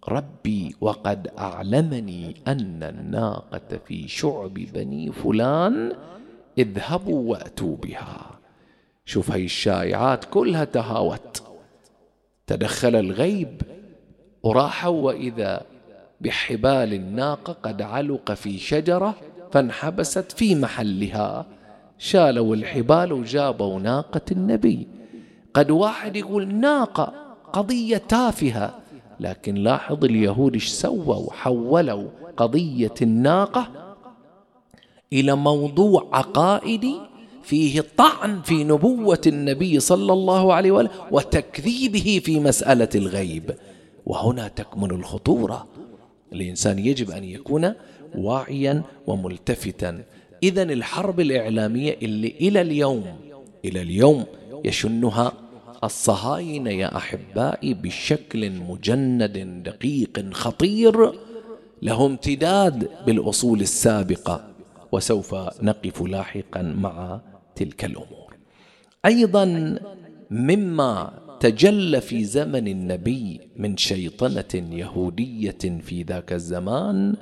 ربي 0.09 0.75
وقد 0.81 1.27
أعلمني 1.39 2.35
أن 2.47 2.83
الناقة 2.83 3.79
في 3.85 4.07
شعب 4.07 4.53
بني 4.53 5.11
فلان. 5.11 5.93
اذهبوا 6.57 7.31
وأتوا 7.31 7.75
بها. 7.77 8.40
شوف 9.11 9.31
هاي 9.31 9.45
الشائعات 9.45 10.25
كلها 10.25 10.63
تهاوت. 10.63 11.43
تدخل 12.47 12.95
الغيب 12.95 13.61
وراحوا 14.43 15.01
وإذا 15.01 15.61
بحبال 16.21 16.93
الناقة 16.93 17.53
قد 17.53 17.81
علق 17.81 18.33
في 18.33 18.57
شجرة 18.57 19.15
فانحبست 19.51 20.31
في 20.31 20.55
محلها. 20.55 21.45
شالوا 21.97 22.55
الحبال 22.55 23.13
وجابوا 23.13 23.79
ناقة 23.79 24.21
النبي. 24.31 24.87
قد 25.53 25.71
واحد 25.71 26.15
يقول 26.15 26.47
ناقة 26.47 27.13
قضية 27.53 27.97
تافهة 27.97 28.79
لكن 29.19 29.55
لاحظ 29.55 30.05
اليهود 30.05 30.53
إيش 30.53 30.67
سووا 30.67 31.33
حولوا 31.33 32.09
قضية 32.37 32.93
الناقة 33.01 33.67
إلى 35.13 35.35
موضوع 35.35 36.09
عقائدي 36.13 37.10
فيه 37.43 37.83
طعن 37.97 38.41
في 38.41 38.63
نبوة 38.63 39.21
النبي 39.27 39.79
صلى 39.79 40.13
الله 40.13 40.53
عليه 40.53 40.71
وآله 40.71 40.89
وتكذيبه 41.11 42.21
في 42.25 42.39
مسألة 42.39 42.89
الغيب. 42.95 43.55
وهنا 44.05 44.47
تكمن 44.47 44.91
الخطورة. 44.91 45.67
الإنسان 46.33 46.79
يجب 46.79 47.11
أن 47.11 47.23
يكون 47.23 47.73
واعيا 48.15 48.83
وملتفتا. 49.07 50.03
إذا 50.43 50.63
الحرب 50.63 51.19
الإعلامية 51.19 51.97
اللي 52.01 52.33
إلى 52.41 52.61
اليوم 52.61 53.05
إلى 53.65 53.81
اليوم 53.81 54.25
يشنها 54.65 55.33
الصهاينة 55.83 56.69
يا 56.69 56.97
أحبائي 56.97 57.73
بشكل 57.73 58.51
مجند 58.51 59.63
دقيق 59.65 60.33
خطير. 60.33 61.11
له 61.81 62.05
امتداد 62.05 62.89
بالأصول 63.05 63.61
السابقة. 63.61 64.47
وسوف 64.91 65.35
نقف 65.61 66.01
لاحقا 66.01 66.61
مع 66.61 67.21
تلك 67.61 67.85
الأمور. 67.85 68.37
أيضا 69.05 69.45
مما 70.31 71.21
تجلى 71.39 72.01
في 72.01 72.23
زمن 72.23 72.67
النبي 72.67 73.41
من 73.55 73.77
شيطنة 73.77 74.75
يهودية 74.75 75.81
في 75.81 76.03
ذاك 76.03 76.33
الزمان 76.33 77.15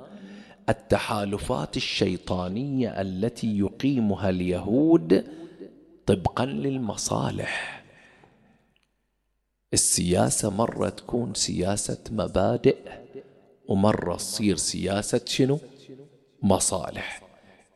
التحالفات 0.70 1.78
الشيطانية 1.78 3.02
التي 3.02 3.60
يقيمها 3.60 4.30
اليهود 4.30 5.24
طبقا 6.06 6.46
للمصالح. 6.46 7.84
السياسة 9.74 10.50
مرة 10.50 10.90
تكون 10.90 11.34
سياسة 11.34 12.04
مبادئ 12.12 12.78
ومرة 13.68 14.16
تصير 14.16 14.56
سياسة 14.56 15.22
شنو؟ 15.26 15.60
مصالح. 16.44 17.29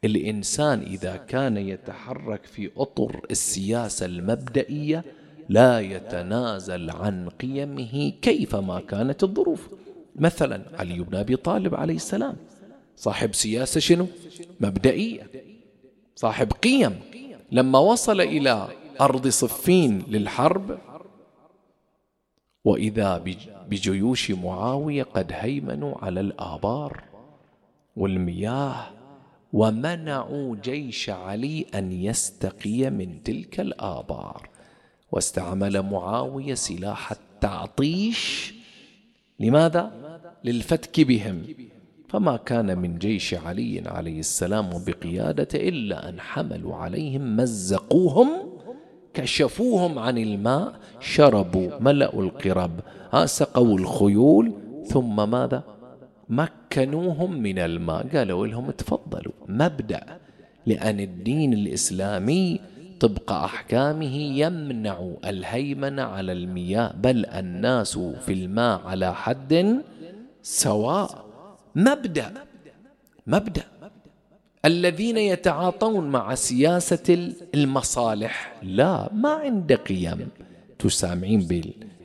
الإنسان 0.05 0.81
إذا 0.81 1.15
كان 1.15 1.57
يتحرك 1.57 2.45
في 2.45 2.69
أطر 2.77 3.25
السياسة 3.31 4.05
المبدئية 4.05 5.03
لا 5.49 5.79
يتنازل 5.79 6.89
عن 6.89 7.29
قيمه 7.29 8.13
كيفما 8.21 8.79
كانت 8.79 9.23
الظروف. 9.23 9.69
مثلا 10.15 10.63
علي 10.79 10.99
بن 10.99 11.15
أبي 11.15 11.35
طالب 11.35 11.75
عليه 11.75 11.95
السلام 11.95 12.35
صاحب 12.95 13.33
سياسة 13.33 13.79
شنو؟ 13.79 14.07
مبدئية. 14.59 15.29
صاحب 16.15 16.51
قيم. 16.51 16.99
لما 17.51 17.79
وصل 17.79 18.21
إلى 18.21 18.67
أرض 19.01 19.27
صفين 19.27 20.03
للحرب 20.07 20.77
وإذا 22.65 23.23
بجيوش 23.69 24.31
معاوية 24.31 25.03
قد 25.03 25.31
هيمنوا 25.31 25.97
على 25.97 26.19
الآبار 26.19 27.03
والمياه 27.95 28.87
ومنعوا 29.53 30.55
جيش 30.63 31.09
علي 31.09 31.65
أن 31.75 31.91
يستقي 31.91 32.89
من 32.89 33.23
تلك 33.23 33.59
الآبار. 33.59 34.49
واستعمل 35.11 35.81
معاوية 35.81 36.53
سلاح 36.53 37.11
التعطيش. 37.11 38.53
لماذا؟ 39.39 39.91
للفتك 40.43 41.01
بهم. 41.01 41.43
فما 42.09 42.37
كان 42.37 42.77
من 42.77 42.97
جيش 42.97 43.33
علي 43.33 43.83
عليه 43.85 44.19
السلام 44.19 44.69
بقيادته 44.87 45.55
إلا 45.55 46.09
أن 46.09 46.19
حملوا 46.19 46.75
عليهم 46.75 47.37
مزقوهم 47.37 48.29
كشفوهم 49.13 49.99
عن 49.99 50.17
الماء 50.17 50.73
شربوا 50.99 51.79
ملأوا 51.79 52.23
القرب 52.23 52.79
سقوا 53.25 53.77
الخيول 53.77 54.53
ثم 54.85 55.29
ماذا؟ 55.29 55.63
مكنوهم 56.35 57.31
من 57.41 57.59
الماء. 57.59 58.07
قالوا 58.17 58.47
لهم 58.47 58.71
تفضلوا 58.71 59.33
مبدأ 59.47 60.03
لأن 60.65 60.99
الدين 60.99 61.53
الإسلامي 61.53 62.59
طبق 62.99 63.31
أحكامه 63.31 64.15
يمنع 64.15 64.97
الهيمنة 65.25 66.01
على 66.01 66.31
المياه 66.31 66.93
بل 67.03 67.25
الناس 67.25 67.97
في 67.97 68.33
الماء 68.33 68.81
على 68.81 69.15
حد 69.15 69.81
سواء. 70.43 71.25
مبدأ 71.75 72.33
مبدأ. 73.27 73.63
الذين 74.65 75.17
يتعاطون 75.17 76.09
مع 76.09 76.35
سياسة 76.35 77.33
المصالح 77.55 78.53
لا 78.63 79.13
ما 79.13 79.29
عنده 79.29 79.75
قيم. 79.75 80.27
تسامعين 80.79 81.39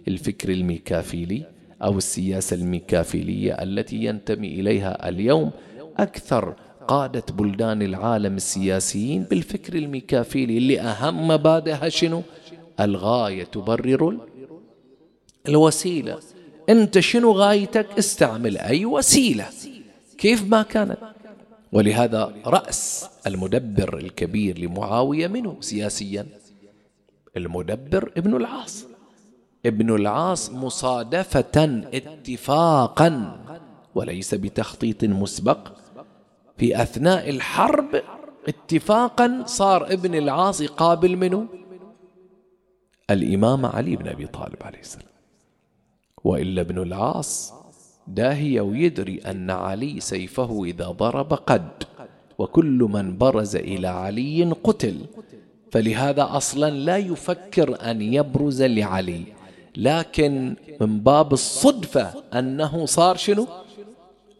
بالفكر 0.06 0.48
الميكافيلي؟ 0.52 1.57
أو 1.82 1.98
السياسة 1.98 2.56
الميكافيلية 2.56 3.52
التي 3.52 3.96
ينتمي 4.04 4.60
إليها 4.60 5.08
اليوم 5.08 5.50
أكثر 5.96 6.54
قادة 6.88 7.22
بلدان 7.30 7.82
العالم 7.82 8.36
السياسيين 8.36 9.22
بالفكر 9.22 9.74
الميكافيلي 9.74 10.58
اللي 10.58 10.80
أهم 10.80 11.28
مبادئها 11.28 11.88
شنو؟ 11.88 12.22
الغاية 12.80 13.44
تبرر 13.44 14.18
الوسيلة. 15.48 16.18
أنت 16.68 16.98
شنو 16.98 17.32
غايتك؟ 17.32 17.86
استعمل 17.98 18.58
أي 18.58 18.84
وسيلة. 18.84 19.46
كيف 20.18 20.44
ما 20.50 20.62
كانت. 20.62 20.98
ولهذا 21.72 22.34
رأس 22.46 23.06
المدبر 23.26 23.98
الكبير 23.98 24.58
لمعاوية 24.58 25.26
منه 25.26 25.56
سياسيا 25.60 26.26
المدبر 27.36 28.12
ابن 28.16 28.36
العاص. 28.36 28.87
ابن 29.68 29.94
العاص 29.94 30.50
مصادفة 30.50 31.82
اتفاقا 31.94 33.40
وليس 33.94 34.34
بتخطيط 34.34 35.04
مسبق. 35.04 35.58
في 36.56 36.82
أثناء 36.82 37.30
الحرب 37.30 38.02
اتفاقا 38.48 39.42
صار 39.46 39.92
ابن 39.92 40.14
العاص 40.14 40.60
يقابل 40.60 41.16
منه؟ 41.16 41.46
الإمام 43.10 43.66
علي 43.66 43.96
بن 43.96 44.08
أبي 44.08 44.26
طالب 44.26 44.56
عليه 44.62 44.80
السلام. 44.80 45.08
وإلا 46.24 46.60
ابن 46.60 46.82
العاص 46.82 47.54
داهية 48.06 48.60
ويدري 48.60 49.18
أن 49.18 49.50
علي 49.50 50.00
سيفه 50.00 50.64
إذا 50.64 50.86
ضرب 50.90 51.32
قد 51.32 51.68
وكل 52.38 52.88
من 52.90 53.18
برز 53.18 53.56
إلى 53.56 53.88
علي 53.88 54.52
قتل. 54.64 54.96
فلهذا 55.72 56.28
أصلا 56.30 56.70
لا 56.70 56.96
يفكر 56.96 57.90
أن 57.90 58.02
يبرز 58.02 58.62
لعلي. 58.62 59.37
لكن 59.78 60.56
من 60.80 61.00
باب 61.00 61.32
الصدفة 61.32 62.12
أنه 62.34 62.86
صار 62.86 63.16
شنو؟ 63.16 63.46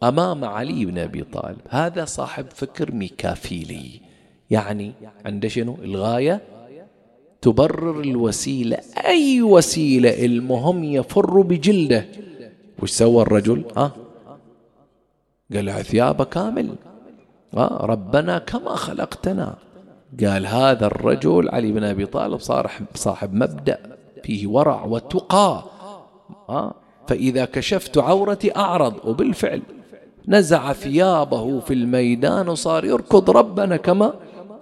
أمام 0.03 0.45
علي 0.45 0.85
بن 0.85 0.97
أبي 0.97 1.23
طالب. 1.23 1.57
هذا 1.69 2.05
صاحب 2.05 2.45
فكر 2.55 2.91
ميكافيلي. 2.91 4.01
يعني 4.49 4.91
عنده 5.25 5.47
شنو؟ 5.47 5.77
الغاية 5.83 6.41
تبرر 7.41 8.01
الوسيلة. 8.01 8.77
أي 9.05 9.41
وسيلة 9.41 10.25
المهم 10.25 10.83
يفر 10.83 11.41
بجلده. 11.41 12.05
وش 12.83 12.91
سوى 12.91 13.21
الرجل؟ 13.21 13.65
ها؟ 13.77 13.91
قال 15.53 15.85
ثيابه 15.85 16.23
كامل. 16.23 16.75
ها؟ 17.53 17.67
ربنا 17.81 18.39
كما 18.39 18.75
خلقتنا. 18.75 19.55
قال 20.23 20.47
هذا 20.47 20.85
الرجل 20.85 21.49
علي 21.49 21.71
بن 21.71 21.83
أبي 21.83 22.05
طالب 22.05 22.39
صار 22.39 22.71
صاحب 22.95 23.33
مبدأ. 23.33 23.98
فيه 24.23 24.47
ورع 24.47 24.85
وتقى. 24.85 25.63
ها 26.49 26.73
فإذا 27.07 27.45
كشفت 27.45 27.97
عورتي 27.97 28.55
أعرض. 28.55 28.93
وبالفعل 29.05 29.61
نزع 30.27 30.73
ثيابه 30.73 31.59
في 31.59 31.73
الميدان 31.73 32.49
وصار 32.49 32.85
يركض 32.85 33.29
ربنا 33.29 33.77
كما 33.77 34.13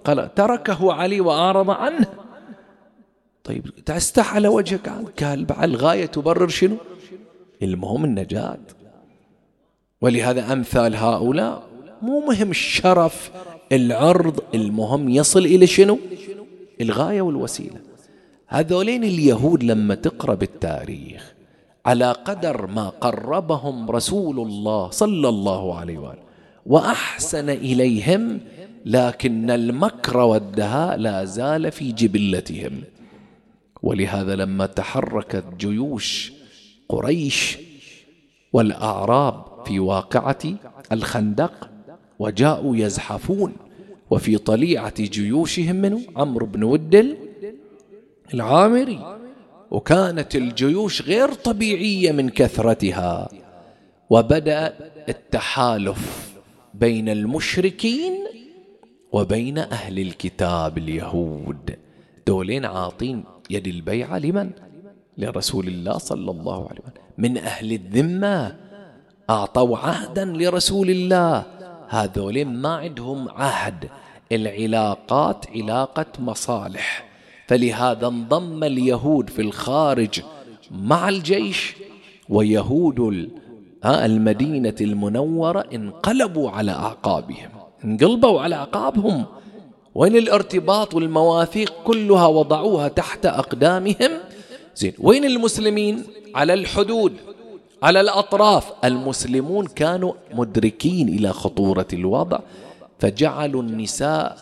قال. 0.04 0.34
تركه 0.34 0.92
علي 0.92 1.20
وأعرض 1.20 1.70
عنه. 1.70 2.06
طيب 3.44 3.66
تستح 3.86 4.34
على 4.34 4.48
وجهك؟ 4.48 4.92
قال 5.22 5.46
الغاية 5.62 6.06
تبرر 6.06 6.48
شنو؟ 6.48 6.76
المهم 7.62 8.04
النجاة. 8.04 8.58
ولهذا 10.00 10.52
أمثال 10.52 10.96
هؤلاء 10.96 11.62
مو 12.02 12.20
مهم 12.20 12.50
الشرف 12.50 13.30
العرض 13.72 14.40
المهم 14.54 15.08
يصل 15.08 15.44
إلى 15.44 15.66
شنو؟ 15.66 15.98
الغاية 16.80 17.22
والوسيلة. 17.22 17.80
هذولين 18.48 19.04
اليهود 19.04 19.64
لما 19.64 19.94
تقرأ 19.94 20.34
بالتاريخ 20.34 21.34
على 21.86 22.12
قدر 22.12 22.66
ما 22.66 22.88
قربهم 22.88 23.90
رسول 23.90 24.38
الله 24.40 24.90
صلى 24.90 25.28
الله 25.28 25.78
عليه 25.78 25.98
وآله 25.98 26.22
وأحسن 26.66 27.50
إليهم 27.50 28.40
لكن 28.86 29.50
المكر 29.50 30.16
والدهاء 30.16 30.96
لا 30.96 31.24
زال 31.24 31.72
في 31.72 31.92
جبلتهم. 31.92 32.82
ولهذا 33.82 34.36
لما 34.36 34.66
تحركت 34.66 35.44
جيوش 35.58 36.32
قريش 36.88 37.58
والأعراب 38.52 39.44
في 39.66 39.80
واقعة 39.80 40.38
الخندق 40.92 41.70
وجاءوا 42.18 42.76
يزحفون 42.76 43.52
وفي 44.10 44.38
طليعة 44.38 44.94
جيوشهم 45.00 45.76
منه 45.76 46.00
عمرو 46.16 46.46
بن 46.46 46.62
ودل 46.62 47.16
العامري. 48.34 49.18
وكانت 49.70 50.36
الجيوش 50.36 51.02
غير 51.02 51.32
طبيعية 51.32 52.12
من 52.12 52.28
كثرتها 52.28 53.28
وبدأ 54.10 54.74
التحالف 55.08 56.32
بين 56.74 57.08
المشركين 57.08 58.12
وبين 59.12 59.58
أهل 59.58 59.98
الكتاب 59.98 60.78
اليهود. 60.78 61.76
دولين 62.26 62.64
عاطين 62.64 63.24
يد 63.50 63.66
البيعة 63.66 64.18
لمن؟ 64.18 64.50
لرسول 65.18 65.68
الله 65.68 65.98
صلى 65.98 66.30
الله 66.30 66.68
عليه 66.68 66.80
وسلم. 66.80 67.02
من 67.18 67.38
أهل 67.38 67.72
الذمة 67.72 68.56
أعطوا 69.30 69.78
عهدا 69.78 70.24
لرسول 70.24 70.90
الله. 70.90 71.46
هذولين 71.88 72.48
ما 72.48 72.76
عندهم 72.76 73.28
عهد. 73.28 73.88
العلاقات 74.32 75.46
علاقة 75.50 76.06
مصالح. 76.18 77.07
فلهذا 77.48 78.06
انضم 78.06 78.64
اليهود 78.64 79.30
في 79.30 79.42
الخارج 79.42 80.20
مع 80.70 81.08
الجيش 81.08 81.74
ويهود 82.28 83.28
المدينة 83.84 84.74
المنورة 84.80 85.64
انقلبوا 85.74 86.50
على 86.50 86.72
أعقابهم 86.72 87.48
انقلبوا 87.84 88.40
على 88.40 88.54
أعقابهم 88.54 89.24
وين 89.94 90.16
الارتباط 90.16 90.94
والمواثيق 90.94 91.72
كلها 91.84 92.26
وضعوها 92.26 92.88
تحت 92.88 93.26
أقدامهم. 93.26 94.10
زين 94.76 94.92
وين 94.98 95.24
المسلمين؟ 95.24 96.04
على 96.34 96.54
الحدود 96.54 97.12
على 97.82 98.00
الأطراف. 98.00 98.72
المسلمون 98.84 99.66
كانوا 99.66 100.12
مدركين 100.34 101.08
إلى 101.08 101.32
خطورة 101.32 101.86
الوضع 101.92 102.38
فجعلوا 102.98 103.62
النساء 103.62 104.36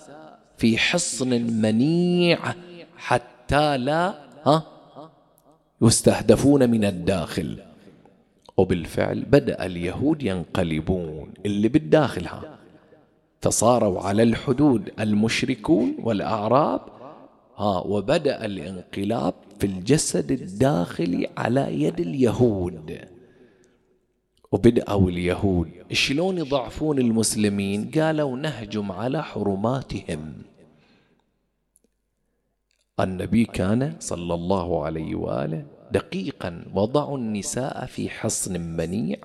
في 0.59 0.79
حصن 0.79 1.29
منيع 1.63 2.39
حتى 3.07 3.79
لا 3.79 4.15
ها؟ 4.45 4.63
يستهدفون 5.83 6.71
من 6.71 6.85
الداخل. 6.85 7.59
وبالفعل 8.57 9.21
بدأ 9.21 9.67
اليهود 9.67 10.23
ينقلبون 10.23 11.35
اللي 11.47 11.69
بالداخل 11.69 12.27
ها؟ 12.27 12.59
فصاروا 13.41 14.01
على 14.01 14.23
الحدود 14.23 14.93
المشركون 15.01 15.97
والأعراب 16.03 16.81
ها؟ 17.57 17.79
وبدأ 17.79 18.45
الانقلاب 18.45 19.35
في 19.59 19.67
الجسد 19.67 20.31
الداخلي 20.31 21.29
على 21.37 21.83
يد 21.83 22.01
اليهود. 22.01 22.99
وبدأوا 24.53 25.11
اليهود 25.11 25.69
شلون 25.93 26.39
يضعفون 26.39 26.99
المسلمين؟ 26.99 27.91
قالوا 27.91 28.37
نهجم 28.37 28.93
على 28.93 29.23
حرماتهم. 29.23 30.46
النبي 33.01 33.45
كان 33.45 33.97
صلى 34.01 34.35
الله 34.35 34.85
عليه 34.85 35.15
وآله 35.15 35.67
دقيقا 35.93 36.65
وضعوا 36.75 37.19
النساء 37.19 37.87
في 37.87 38.11
حصن 38.11 38.61
منيع 38.61 39.19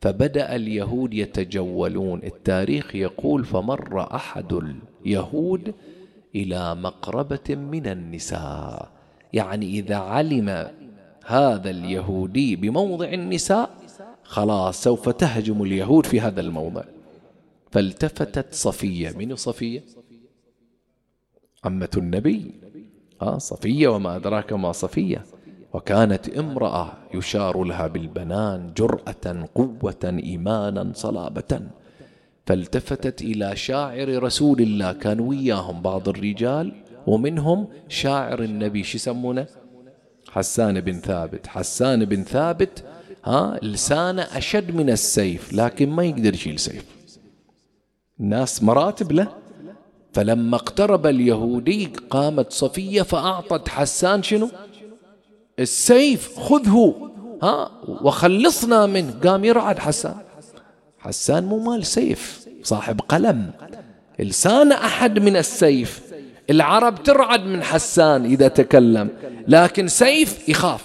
فبدأ 0.00 0.56
اليهود 0.56 1.14
يتجولون. 1.14 2.22
التاريخ 2.22 2.94
يقول 2.94 3.44
فمر 3.44 4.14
أحد 4.14 4.74
اليهود 5.04 5.74
إلى 6.34 6.74
مقربة 6.74 7.54
من 7.54 7.86
النساء. 7.86 8.90
يعني 9.32 9.66
إذا 9.66 9.96
علم 9.96 10.70
هذا 11.26 11.70
اليهودي 11.70 12.56
بموضع 12.56 13.08
النساء 13.08 13.70
خلاص 14.22 14.82
سوف 14.82 15.08
تهجم 15.08 15.62
اليهود 15.62 16.06
في 16.06 16.20
هذا 16.20 16.40
الموضع. 16.40 16.84
فالتفتت 17.70 18.54
صفية. 18.54 19.10
من 19.10 19.36
صفية؟ 19.36 19.84
عمه 21.64 21.90
النبي. 21.96 22.54
صفية 23.38 23.88
وما 23.88 24.16
أدراك 24.16 24.52
ما 24.52 24.72
صفية. 24.72 25.24
وكانت 25.72 26.28
امرأة 26.28 26.92
يشار 27.14 27.64
لها 27.64 27.86
بالبنان 27.86 28.72
جرأة 28.76 29.48
قوة 29.54 30.04
إيمانا 30.04 30.92
صلابة. 30.94 31.60
فالتفتت 32.46 33.22
إلى 33.22 33.56
شاعر 33.56 34.22
رسول 34.22 34.60
الله 34.60 34.92
كان 34.92 35.20
وياهم 35.20 35.82
بعض 35.82 36.08
الرجال 36.08 36.72
ومنهم 37.06 37.68
شاعر 37.88 38.42
النبي 38.42 38.82
شو 38.82 38.96
يسمونه؟ 38.96 39.46
حسان 40.30 40.80
بن 40.80 41.00
ثابت. 41.00 41.46
حسان 41.46 42.04
بن 42.04 42.22
ثابت 42.22 42.84
ها 43.24 43.58
لسانه 43.62 44.22
أشد 44.22 44.74
من 44.74 44.90
السيف 44.90 45.52
لكن 45.52 45.90
ما 45.90 46.04
يقدر 46.04 46.34
يشيل 46.34 46.58
سيف 46.58 46.84
الناس 48.20 48.62
مراتب 48.62 49.12
له. 49.12 49.47
فلما 50.18 50.56
اقترب 50.56 51.06
اليهودي 51.06 51.92
قامت 52.10 52.52
صفية 52.52 53.02
فأعطت 53.02 53.68
حسان 53.68 54.22
شنو؟ 54.22 54.50
السيف 55.58 56.38
خذه. 56.38 57.10
ها؟ 57.42 57.70
وخلصنا 57.88 58.86
منه. 58.86 59.14
قام 59.24 59.44
يرعد 59.44 59.78
حسان. 59.78 60.14
حسان 60.98 61.44
مو 61.44 61.58
مال 61.58 61.86
سيف 61.86 62.46
صاحب 62.62 63.00
قلم. 63.00 63.50
لسان 64.18 64.72
أحد 64.72 65.18
من 65.18 65.36
السيف. 65.36 66.00
العرب 66.50 67.02
ترعد 67.02 67.44
من 67.44 67.62
حسان 67.62 68.24
إذا 68.24 68.48
تكلم. 68.48 69.10
لكن 69.48 69.88
سيف 69.88 70.48
يخاف. 70.48 70.84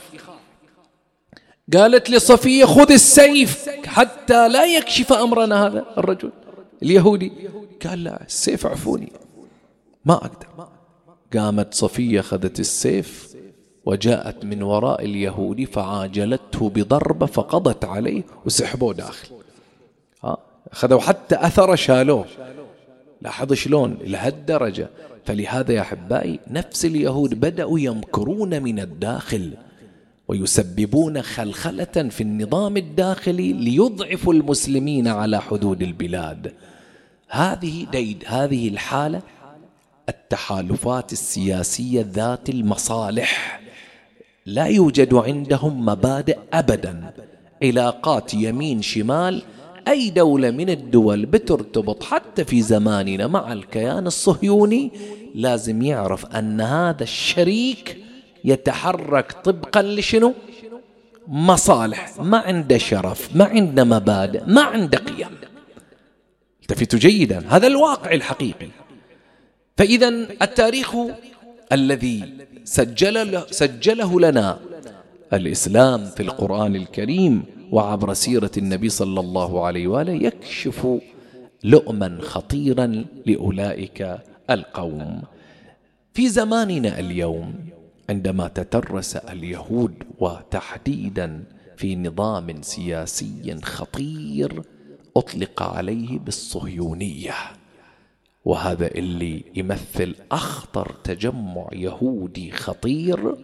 قالت 1.73 2.09
لصفية 2.09 2.65
خذ 2.65 2.91
السيف 2.91 3.69
حتى 3.85 4.47
لا 4.49 4.65
يكشف 4.65 5.13
أمرنا 5.13 5.67
هذا 5.67 5.85
الرجل. 5.97 6.31
اليهودي 6.83 7.31
قال 7.85 8.03
لا 8.03 8.25
السيف 8.25 8.65
عفوني. 8.65 9.11
ما 10.05 10.13
أقدر. 10.13 10.67
قامت 11.33 11.73
صفية 11.73 12.19
أخذت 12.19 12.59
السيف 12.59 13.35
وجاءت 13.85 14.45
من 14.45 14.63
وراء 14.63 15.05
اليهودي 15.05 15.65
فعاجلته 15.65 16.69
بضربة 16.69 17.25
فقضت 17.25 17.85
عليه 17.85 18.23
وسحبوه 18.45 18.93
داخل. 18.93 19.27
ها 20.23 20.37
أخذوا 20.71 20.99
حتى 20.99 21.35
أثر 21.35 21.75
شالوه. 21.75 22.25
لاحظ 23.21 23.53
شلون؟ 23.53 23.97
لهالدرجة 24.01 24.89
فلهذا 25.25 25.73
يا 25.73 25.81
أحبائي 25.81 26.39
نفس 26.47 26.85
اليهود 26.85 27.39
بدأوا 27.39 27.79
يمكرون 27.79 28.63
من 28.63 28.79
الداخل 28.79 29.53
ويسببون 30.27 31.21
خلخلة 31.21 32.09
في 32.09 32.21
النظام 32.21 32.77
الداخلي 32.77 33.53
ليضعفوا 33.53 34.33
المسلمين 34.33 35.07
على 35.07 35.41
حدود 35.41 35.81
البلاد. 35.81 36.53
هذه 37.33 37.85
ديد 37.91 38.23
هذه 38.27 38.67
الحالة 38.67 39.21
التحالفات 40.09 41.13
السياسية 41.13 42.05
ذات 42.11 42.49
المصالح 42.49 43.61
لا 44.45 44.65
يوجد 44.65 45.13
عندهم 45.13 45.85
مبادئ 45.85 46.37
أبدا. 46.53 47.13
علاقات 47.63 48.33
يمين 48.33 48.81
شمال 48.81 49.43
أي 49.87 50.09
دولة 50.09 50.51
من 50.51 50.69
الدول 50.69 51.25
بترتبط 51.25 52.03
حتى 52.03 52.45
في 52.45 52.61
زماننا 52.61 53.27
مع 53.27 53.53
الكيان 53.53 54.07
الصهيوني 54.07 54.91
لازم 55.35 55.81
يعرف 55.81 56.25
أن 56.25 56.61
هذا 56.61 57.03
الشريك 57.03 57.97
يتحرك 58.43 59.31
طبقا 59.31 59.81
لشنو؟ 59.81 60.33
مصالح. 61.27 62.19
ما 62.19 62.37
عنده 62.37 62.77
شرف 62.77 63.35
ما 63.35 63.45
عنده 63.45 63.83
مبادئ 63.83 64.43
ما 64.47 64.61
عنده 64.61 64.97
قيم. 64.97 65.52
التفتوا 66.63 66.99
جيدا. 66.99 67.43
هذا 67.49 67.67
الواقع 67.67 68.11
الحقيقي. 68.11 68.67
فإذا 69.77 70.07
التاريخ 70.41 70.95
الذي 71.71 72.33
سجل 72.63 73.41
سجله 73.51 74.19
لنا 74.19 74.59
الإسلام 75.33 76.05
في 76.05 76.23
القرآن 76.23 76.75
الكريم 76.75 77.43
وعبر 77.71 78.13
سيرة 78.13 78.51
النبي 78.57 78.89
صلى 78.89 79.19
الله 79.19 79.65
عليه 79.65 79.87
وآله 79.87 80.13
يكشف 80.13 80.87
لؤما 81.63 82.17
خطيرا 82.21 83.05
لأولئك 83.25 84.17
القوم. 84.49 85.21
في 86.13 86.29
زماننا 86.29 86.99
اليوم 86.99 87.53
عندما 88.09 88.47
تترس 88.47 89.15
اليهود 89.15 89.93
وتحديدا 90.19 91.43
في 91.77 91.95
نظام 91.95 92.61
سياسي 92.61 93.57
خطير 93.63 94.61
أطلق 95.17 95.63
عليه 95.63 96.19
بالصهيونية. 96.19 97.33
وهذا 98.45 98.87
اللي 98.87 99.43
يمثل 99.55 100.15
أخطر 100.31 100.95
تجمع 101.03 101.67
يهودي 101.73 102.51
خطير 102.51 103.35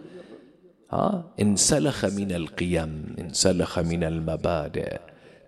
ها 0.92 1.24
انسلخ 1.40 2.04
من 2.04 2.32
القيم 2.32 3.16
انسلخ 3.18 3.78
من 3.78 4.04
المبادئ 4.04 5.00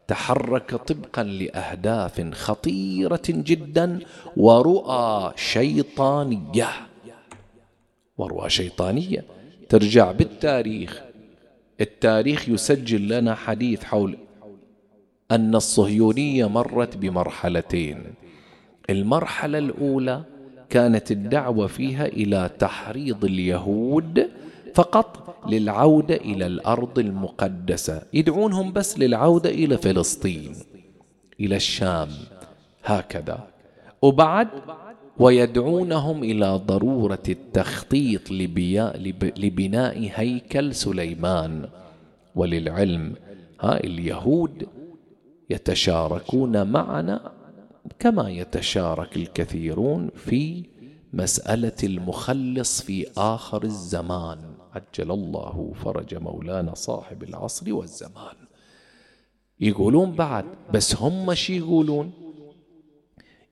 تحرك 0.08 0.74
طبقا 0.74 1.22
لأهداف 1.22 2.35
خطيرة 2.35 3.22
جدا 3.28 3.98
ورؤى 4.37 5.32
شيطانية. 5.37 6.68
ورؤى 8.18 8.50
شيطانية. 8.50 9.24
ترجع 9.68 10.12
بالتاريخ. 10.12 11.02
التاريخ 11.80 12.48
يسجل 12.48 13.08
لنا 13.08 13.35
حديث 13.35 13.85
حول 13.85 14.18
أن 15.32 15.54
الصهيونية 15.54 16.48
مرت 16.48 16.96
بمرحلتين. 16.96 17.98
المرحلة 18.90 19.58
الأولى 19.58 20.22
كانت 20.70 21.10
الدعوة 21.10 21.66
فيها 21.66 22.06
إلى 22.06 22.50
تحريض 22.58 23.24
اليهود 23.24 24.30
فقط 24.74 25.36
للعودة 25.48 26.14
إلى 26.14 26.46
الأرض 26.46 26.98
المقدسة. 26.98 28.02
يدعونهم 28.12 28.72
بس 28.72 28.98
للعودة 28.98 29.50
إلى 29.50 29.76
فلسطين 29.76 30.52
إلى 31.40 31.56
الشام. 31.56 32.08
هكذا. 32.84 33.46
وبعد 34.02 34.48
ويدعونهم 35.18 36.24
إلى 36.24 36.60
ضرورة 36.66 37.22
التخطيط 37.28 38.30
لبناء 39.38 40.10
هيكل 40.14 40.74
سليمان. 40.74 41.68
وللعلم 42.34 43.12
ها 43.60 43.84
اليهود 43.84 44.66
يتشاركون 45.52 46.66
معنا 46.72 47.32
كما 47.98 48.30
يتشارك 48.30 49.16
الكثيرون 49.16 50.10
في 50.16 50.64
مسألة 51.12 51.76
المخلص 51.82 52.82
في 52.82 53.06
آخر 53.16 53.64
الزمان. 53.64 54.38
عجل 54.74 55.10
الله 55.10 55.72
فرج 55.84 56.14
مولانا 56.14 56.74
صاحب 56.74 57.22
العصر 57.22 57.74
والزمان. 57.74 58.36
يقولون 59.60 60.12
بعد 60.12 60.44
بس 60.72 60.96
هم 60.96 61.34
شي 61.34 61.56
يقولون؟ 61.56 62.12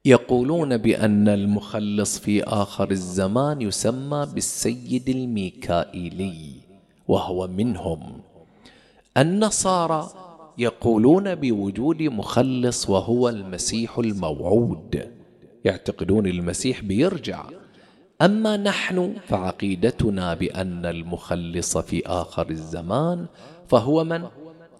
يقولون 0.05 0.77
بأن 0.77 1.29
المخلص 1.29 2.19
في 2.19 2.45
آخر 2.45 2.91
الزمان 2.91 3.63
يسمى 3.63 4.27
بالسيد 4.35 5.09
الميكائيلي 5.09 6.53
وهو 7.09 7.47
منهم. 7.47 8.21
النصارى 9.17 10.30
يقولون 10.61 11.35
بوجود 11.35 12.03
مخلص 12.03 12.91
وهو 12.91 13.29
المسيح 13.29 13.99
الموعود. 13.99 15.13
يعتقدون 15.65 16.27
المسيح 16.27 16.81
بيرجع. 16.81 17.45
أما 18.23 18.57
نحن 18.57 19.15
فعقيدتنا 19.29 20.35
بأن 20.35 20.87
المخلص 20.87 21.79
في 21.79 22.07
آخر 22.07 22.51
الزمان 22.51 23.27
فهو 23.69 24.05
من؟ 24.05 24.27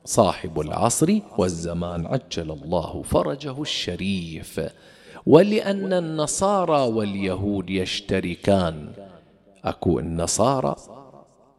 صاحب 0.05 0.61
العصر 0.61 1.19
والزمان 1.39 2.07
عجل 2.07 2.51
الله 2.51 3.03
فرجه 3.03 3.63
الشريف. 3.63 4.61
ولأن 5.27 5.93
النصارى 5.93 6.93
واليهود 6.93 7.71
يشتركان. 7.71 8.93
أكو 9.65 9.99
النصارى 9.99 10.77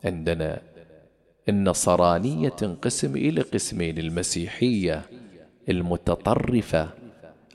عندنا 0.06 0.62
النصرانيه 1.50 2.50
تنقسم 2.50 3.16
إلى 3.16 3.42
قسمين 3.42 3.98
المسيحية 3.98 5.02
المتطرفة 5.70 6.90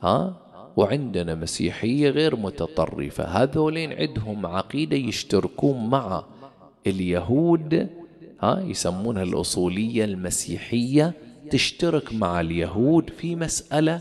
ها؟ 0.02 0.36
وعندنا 0.76 1.34
مسيحية 1.34 2.10
غير 2.10 2.36
متطرفة. 2.36 3.24
هذولين 3.24 3.92
عندهم 3.92 4.46
عقيدة 4.46 4.96
يشتركون 4.96 5.90
مع 5.90 6.24
اليهود 6.86 7.88
ها؟ 8.42 8.60
يسمونها 8.60 9.22
الأصولية 9.22 10.04
المسيحية 10.04 11.12
تشترك 11.50 12.12
مع 12.12 12.40
اليهود 12.40 13.10
في 13.10 13.36
مسألة 13.36 14.00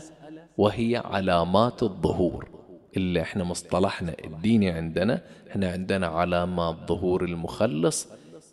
وهي 0.58 0.96
علامات 0.96 1.82
الظهور. 1.82 2.48
اللي 2.96 3.22
إحنا 3.22 3.44
مصطلحنا 3.44 4.14
الديني 4.24 4.70
عندنا 4.70 5.22
إحنا 5.50 5.70
عندنا 5.72 6.06
علامات 6.06 6.76
ظهور 6.88 7.24
المخلص 7.24 8.08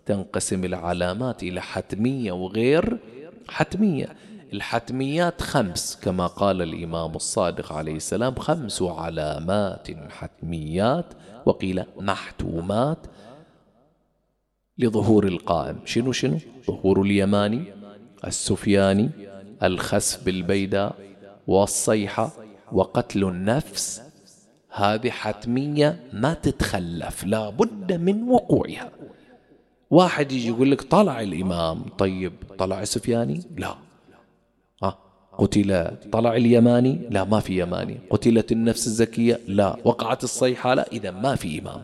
تنقسم 0.05 0.63
العلامات 0.63 1.43
إلى 1.43 1.61
حتمية 1.61 2.31
وغير 2.31 2.97
حتمية. 3.47 4.07
الحتميات 4.53 5.41
خمس 5.41 5.99
كما 6.03 6.27
قال 6.27 6.61
الإمام 6.61 7.15
الصادق 7.15 7.73
عليه 7.73 7.95
السلام 7.95 8.35
خمس 8.35 8.81
علامات 8.81 9.87
حتميات. 10.11 11.05
وقيل 11.45 11.83
محتومات 11.97 12.97
لظهور 14.77 15.27
القائم. 15.27 15.79
شنو 15.85 16.11
شنو؟ 16.11 16.37
ظهور 16.67 17.01
اليماني 17.01 17.63
السفياني 18.27 19.09
الخسف 19.63 20.25
بالبيداء 20.25 20.95
والصيحة 21.47 22.31
وقتل 22.71 23.23
النفس. 23.23 24.01
هذه 24.69 25.09
حتمية 25.09 25.99
ما 26.13 26.33
تتخلف 26.33 27.23
لا 27.23 27.49
بد 27.49 27.93
من 27.93 28.23
وقوعها. 28.29 28.91
واحد 29.93 30.31
يجي 30.31 30.47
يقول 30.47 30.71
لك 30.71 30.81
طلع 30.81 31.21
الإمام 31.21 31.81
طيب 31.97 32.33
طلع 32.57 32.81
السفياني 32.81 33.43
لا. 33.57 33.75
ها؟ 34.83 34.97
قتل 35.37 35.87
طلع 36.11 36.35
اليماني؟ 36.35 36.99
لا 37.09 37.23
ما 37.23 37.39
في 37.39 37.61
يماني. 37.61 37.99
قتلت 38.09 38.51
النفس 38.51 38.87
الزكية؟ 38.87 39.39
لا. 39.47 39.75
وقعت 39.85 40.23
الصيحة؟ 40.23 40.73
لا. 40.73 40.87
إذا 40.91 41.11
ما 41.11 41.35
في 41.35 41.59
إمام. 41.59 41.81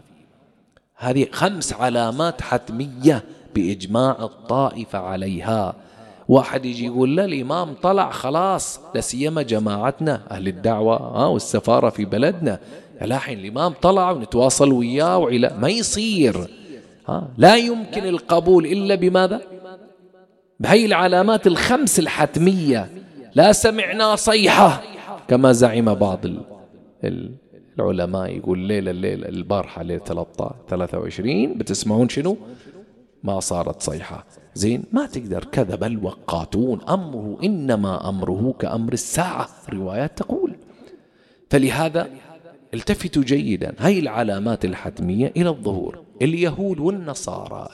هذه 0.95 1.27
خمس 1.31 1.73
علامات 1.73 2.41
حتمية 2.41 3.23
بإجماع 3.55 4.17
الطائفة 4.19 4.99
عليها. 4.99 5.75
واحد 6.27 6.65
يجي 6.65 6.85
يقول 6.85 7.15
لا 7.15 7.25
الإمام 7.25 7.73
طلع 7.73 8.11
خلاص. 8.11 8.79
لسيما 8.95 9.41
جماعتنا 9.41 10.21
أهل 10.31 10.47
الدعوة 10.47 10.97
ها 10.97 11.25
والسفارة 11.25 11.89
في 11.89 12.05
بلدنا. 12.05 12.59
الحين 13.01 13.39
الإمام 13.39 13.73
طلع 13.81 14.11
ونتواصل 14.11 14.71
وياه 14.71 15.17
وعلا. 15.17 15.57
ما 15.57 15.69
يصير. 15.69 16.58
لا 17.37 17.55
يمكن 17.55 18.05
القبول 18.05 18.65
إلا 18.65 18.95
بماذا؟ 18.95 19.41
بهي 20.59 20.85
العلامات 20.85 21.47
الخمس 21.47 21.99
الحتمية. 21.99 22.89
لا 23.35 23.51
سمعنا 23.51 24.15
صيحة 24.15 24.81
كما 25.27 25.51
زعم 25.51 25.93
بعض 25.93 26.19
العلماء 27.79 28.37
يقول 28.37 28.59
ليلة 28.59 28.91
الليلة 28.91 29.27
البارحة 29.29 29.83
ليلة 29.83 30.27
23 30.69 31.57
بتسمعون 31.57 32.09
شنو؟ 32.09 32.37
ما 33.23 33.39
صارت 33.39 33.81
صيحة. 33.81 34.25
زين 34.53 34.83
ما 34.91 35.05
تقدر 35.05 35.43
كذب 35.43 35.83
الوقاتون. 35.83 36.81
أمره 36.89 37.37
إنما 37.43 38.09
أمره 38.09 38.53
كأمر 38.59 38.93
الساعة 38.93 39.49
روايات 39.73 40.17
تقول. 40.17 40.55
فلهذا 41.49 42.09
التفتوا 42.73 43.23
جيدا. 43.23 43.73
هاي 43.79 43.99
العلامات 43.99 44.65
الحتمية 44.65 45.33
إلى 45.37 45.49
الظهور. 45.49 46.03
اليهود 46.21 46.79
والنصارى. 46.79 47.69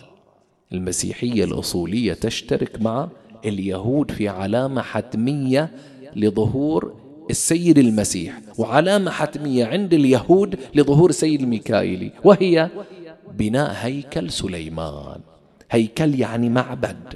المسيحية 0.73 1.43
الأصولية 1.43 2.13
تشترك 2.13 2.81
مع 2.81 3.09
اليهود 3.45 4.11
في 4.11 4.27
علامة 4.27 4.81
حتمية 4.81 5.71
لظهور 6.15 6.95
السيد 7.29 7.77
المسيح 7.77 8.41
وعلامة 8.57 9.11
حتمية 9.11 9.65
عند 9.65 9.93
اليهود 9.93 10.59
لظهور 10.75 11.09
السيد 11.09 11.41
الميكائيلي 11.41 12.11
وهي 12.23 12.69
بناء 13.31 13.71
هيكل 13.75 14.31
سليمان. 14.31 15.19
هيكل 15.71 16.19
يعني 16.19 16.49
معبد. 16.49 17.13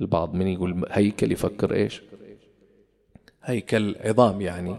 البعض 0.00 0.34
من 0.34 0.46
يقول 0.46 0.84
هيكل 0.90 1.32
يفكر 1.32 1.74
إيش؟ 1.74 2.02
هيكل 3.44 3.96
عظام 4.04 4.40
يعني. 4.40 4.76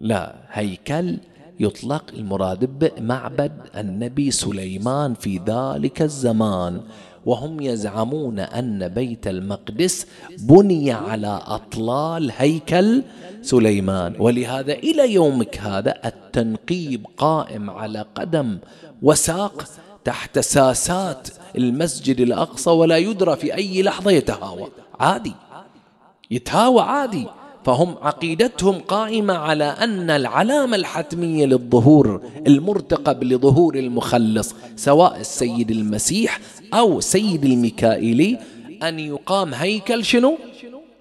لا 0.00 0.34
هيكل 0.48 1.18
يطلق 1.60 2.04
المراد 2.18 2.64
بمعبد 2.78 3.52
النبي 3.76 4.30
سليمان 4.30 5.14
في 5.14 5.40
ذلك 5.46 6.02
الزمان. 6.02 6.80
وهم 7.26 7.60
يزعمون 7.60 8.38
أن 8.38 8.88
بيت 8.88 9.26
المقدس 9.26 10.06
بني 10.38 10.92
على 10.92 11.40
أطلال 11.46 12.32
هيكل 12.36 13.02
سليمان. 13.42 14.14
ولهذا 14.18 14.72
إلى 14.72 15.12
يومك 15.12 15.58
هذا 15.58 15.94
التنقيب 16.04 17.06
قائم 17.16 17.70
على 17.70 18.04
قدم 18.14 18.58
وساق 19.02 19.64
تحت 20.04 20.38
ساسات 20.38 21.28
المسجد 21.58 22.20
الأقصى 22.20 22.70
ولا 22.70 22.96
يدرى 22.96 23.36
في 23.36 23.54
أي 23.54 23.82
لحظة 23.82 24.10
يتهاوى. 24.10 24.68
عادي. 25.00 25.34
يتهاوى 26.30 26.82
عادي. 26.82 27.26
فهم 27.64 27.94
عقيدتهم 28.02 28.78
قائمة 28.78 29.34
على 29.34 29.64
أن 29.64 30.10
العلامة 30.10 30.76
الحتمية 30.76 31.46
للظهور 31.46 32.22
المرتقب 32.46 33.24
لظهور 33.24 33.74
المخلص 33.74 34.54
سواء 34.76 35.20
السيد 35.20 35.70
المسيح 35.70 36.40
أو 36.74 37.00
سيد 37.00 37.44
الميكائيلي 37.44 38.38
أن 38.82 38.98
يقام 38.98 39.54
هيكل 39.54 40.04
شنو؟ 40.04 40.38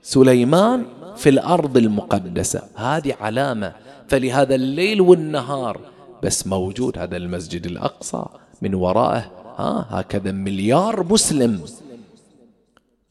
سليمان 0.02 0.86
في 1.18 1.30
الأرض 1.30 1.78
المقدسة. 1.78 2.62
هذه 2.76 3.14
علامة 3.22 3.74
فلهذا 4.08 4.56
الليل 4.56 5.02
والنهار 5.02 5.80
بس 6.24 6.48
موجود 6.48 6.98
هذا 6.98 7.18
المسجد 7.18 7.66
الأقصى 7.66 8.26
من 8.62 8.74
ورائه. 8.76 9.32
ها 9.58 9.86
هكذا 9.90 10.32
مليار 10.32 11.06
مسلم. 11.10 11.62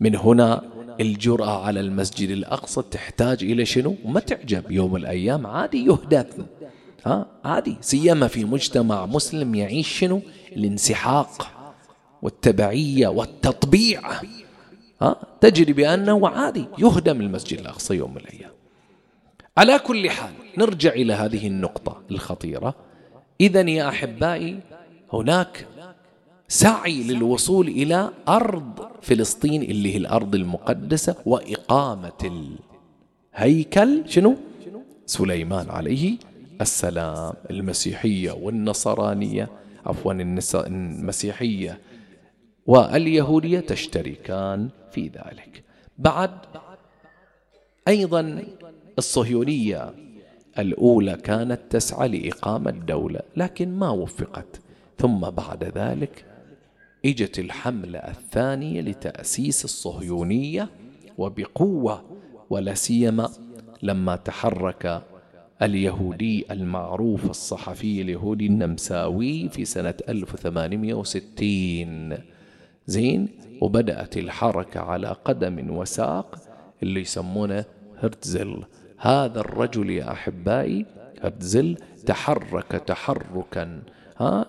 من 0.00 0.16
هنا 0.16 0.62
الجرأة 1.00 1.64
على 1.64 1.80
المسجد 1.80 2.30
الأقصى 2.30 2.82
تحتاج 2.90 3.44
إلى 3.44 3.64
شنو؟ 3.64 3.96
ما 4.04 4.20
تعجب 4.20 4.70
يوم 4.70 4.96
الأيام 4.96 5.46
عادي 5.46 5.86
يهدث 5.86 6.40
ها؟ 7.06 7.26
عادي. 7.44 7.76
سيما 7.80 8.28
في 8.28 8.44
مجتمع 8.44 9.06
مسلم 9.06 9.54
يعيش 9.54 9.88
شنو؟ 9.88 10.22
الانسحاق 10.56 11.50
والتبعية 12.22 13.08
والتطبيع. 13.08 14.00
ها؟ 15.02 15.16
تجري 15.40 15.72
بأنه 15.72 16.28
عادي. 16.28 16.64
يهدم 16.78 17.20
المسجد 17.20 17.58
الأقصى 17.58 17.94
يوم 17.94 18.10
من 18.10 18.20
الأيام. 18.20 18.50
على 19.58 19.78
كل 19.78 20.10
حال 20.10 20.32
نرجع 20.58 20.92
إلى 20.92 21.12
هذه 21.12 21.46
النقطة 21.46 22.02
الخطيرة. 22.10 22.74
إذا 23.40 23.60
يا 23.60 23.88
أحبائي 23.88 24.60
هناك 25.12 25.66
سعي 26.50 27.02
للوصول 27.02 27.68
إلى 27.68 28.10
أرض 28.28 28.88
فلسطين 29.02 29.62
اللي 29.62 29.92
هي 29.92 29.96
الأرض 29.96 30.34
المقدسة 30.34 31.16
وإقامة 31.26 32.48
الهيكل 33.34 34.02
شنو؟ 34.06 34.36
سليمان 35.06 35.70
عليه 35.70 36.16
السلام 36.60 37.34
المسيحية 37.50 38.32
والنصرانية 38.32 39.48
عفوا 39.86 40.12
المسيحية 40.66 41.80
واليهودية 42.66 43.60
تشتركان 43.60 44.68
في 44.92 45.08
ذلك. 45.08 45.64
بعد 45.98 46.30
أيضا 47.88 48.42
الصهيونية 48.98 49.94
الأولى 50.58 51.16
كانت 51.16 51.60
تسعى 51.70 52.08
لإقامة 52.08 52.70
دولة 52.70 53.20
لكن 53.36 53.78
ما 53.78 53.90
وفقت. 53.90 54.60
ثم 54.98 55.20
بعد 55.20 55.64
ذلك 55.64 56.27
إجت 57.08 57.38
الحملة 57.38 57.98
الثانية 57.98 58.80
لتأسيس 58.80 59.64
الصهيونية 59.64 60.68
وبقوة 61.18 62.04
ولا 62.50 62.74
سيما 62.74 63.30
لما 63.82 64.16
تحرك 64.16 65.02
اليهودي 65.62 66.46
المعروف 66.50 67.30
الصحفي 67.30 68.02
اليهودي 68.02 68.46
النمساوي 68.46 69.48
في 69.48 69.64
سنة 69.64 69.94
1860 70.08 72.18
زين 72.86 73.28
وبدأت 73.60 74.16
الحركة 74.16 74.80
على 74.80 75.16
قدم 75.24 75.76
وساق 75.76 76.38
اللي 76.82 77.00
يسمونه 77.00 77.64
هرتزل. 77.98 78.62
هذا 78.98 79.40
الرجل 79.40 79.90
يا 79.90 80.12
أحبائي 80.12 80.86
هرتزل 81.22 81.76
تحرك 82.06 82.82
تحركا. 82.86 83.82
ها 84.16 84.46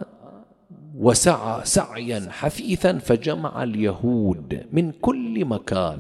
وسعى 1.00 1.62
سعيا 1.66 2.28
حثيثا 2.30 2.98
فجمع 2.98 3.64
اليهود 3.64 4.66
من 4.72 4.92
كل 4.92 5.46
مكان 5.46 5.98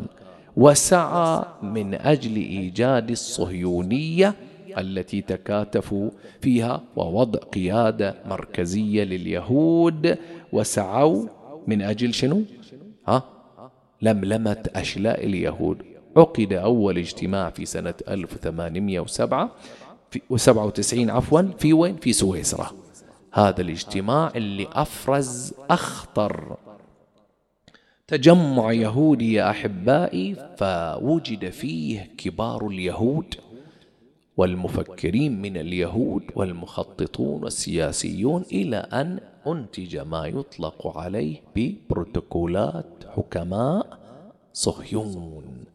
وسعى 0.57 1.43
من 1.63 1.93
أجل 1.93 2.35
إيجاد 2.35 3.09
الصهيونية 3.11 4.35
التي 4.77 5.21
تكاتفوا 5.21 6.09
فيها 6.41 6.81
ووضع 6.95 7.39
قيادة 7.39 8.15
مركزية 8.25 9.03
لليهود 9.03 10.17
وسعوا 10.53 11.25
من 11.67 11.81
أجل 11.81 12.13
شنو؟ 12.13 12.41
ها؟ 13.07 13.23
لملمة 14.01 14.63
أشلاء 14.75 15.25
اليهود 15.25 15.77
عقد 16.17 16.53
أول 16.53 16.97
اجتماع 16.97 17.49
في 17.49 17.65
سنة 17.65 17.93
1807 18.07 19.51
في 20.11 20.21
97 20.37 21.09
عفوا 21.09 21.41
في 21.41 21.73
وين؟ 21.73 21.95
في 21.95 22.13
سويسرا 22.13 22.71
هذا 23.31 23.61
الاجتماع 23.61 24.31
اللي 24.35 24.67
أفرز 24.71 25.53
أخطر 25.69 26.57
تجمع 28.07 28.71
يهودي 28.71 29.33
يا 29.33 29.49
أحبائي 29.49 30.35
فوجد 30.57 31.49
فيه 31.49 32.11
كبار 32.17 32.67
اليهود 32.67 33.35
والمفكرين 34.37 35.41
من 35.41 35.57
اليهود 35.57 36.23
والمخططون 36.35 37.43
والسياسيون 37.43 38.43
إلى 38.51 38.77
أن 38.77 39.19
أنتج 39.47 39.97
ما 39.97 40.27
يطلق 40.27 40.97
عليه 40.97 41.41
ببروتوكولات 41.55 43.03
حكماء 43.15 43.99
صهيون 44.53 45.65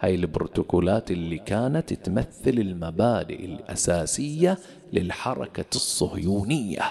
هاي 0.00 0.14
البروتوكولات 0.14 1.10
اللي 1.10 1.38
كانت 1.38 1.92
تمثل 1.92 2.30
المبادئ 2.46 3.44
الأساسية 3.44 4.58
للحركة 4.92 5.64
الصهيونية 5.74 6.82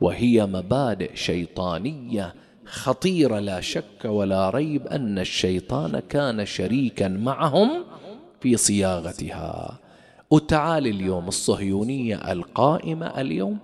وهي 0.00 0.46
مبادئ 0.46 1.16
شيطانية 1.16 2.34
خطيرة 2.64 3.38
لا 3.38 3.60
شك 3.60 4.04
ولا 4.04 4.50
ريب 4.50 4.86
أن 4.86 5.18
الشيطان 5.18 5.98
كان 6.08 6.46
شريكا 6.46 7.08
معهم 7.08 7.84
في 8.40 8.56
صياغتها. 8.56 9.78
وتعال 10.30 10.86
اليوم 10.86 11.28
الصهيونية 11.28 12.32
القائمة 12.32 13.20
اليوم 13.20 13.58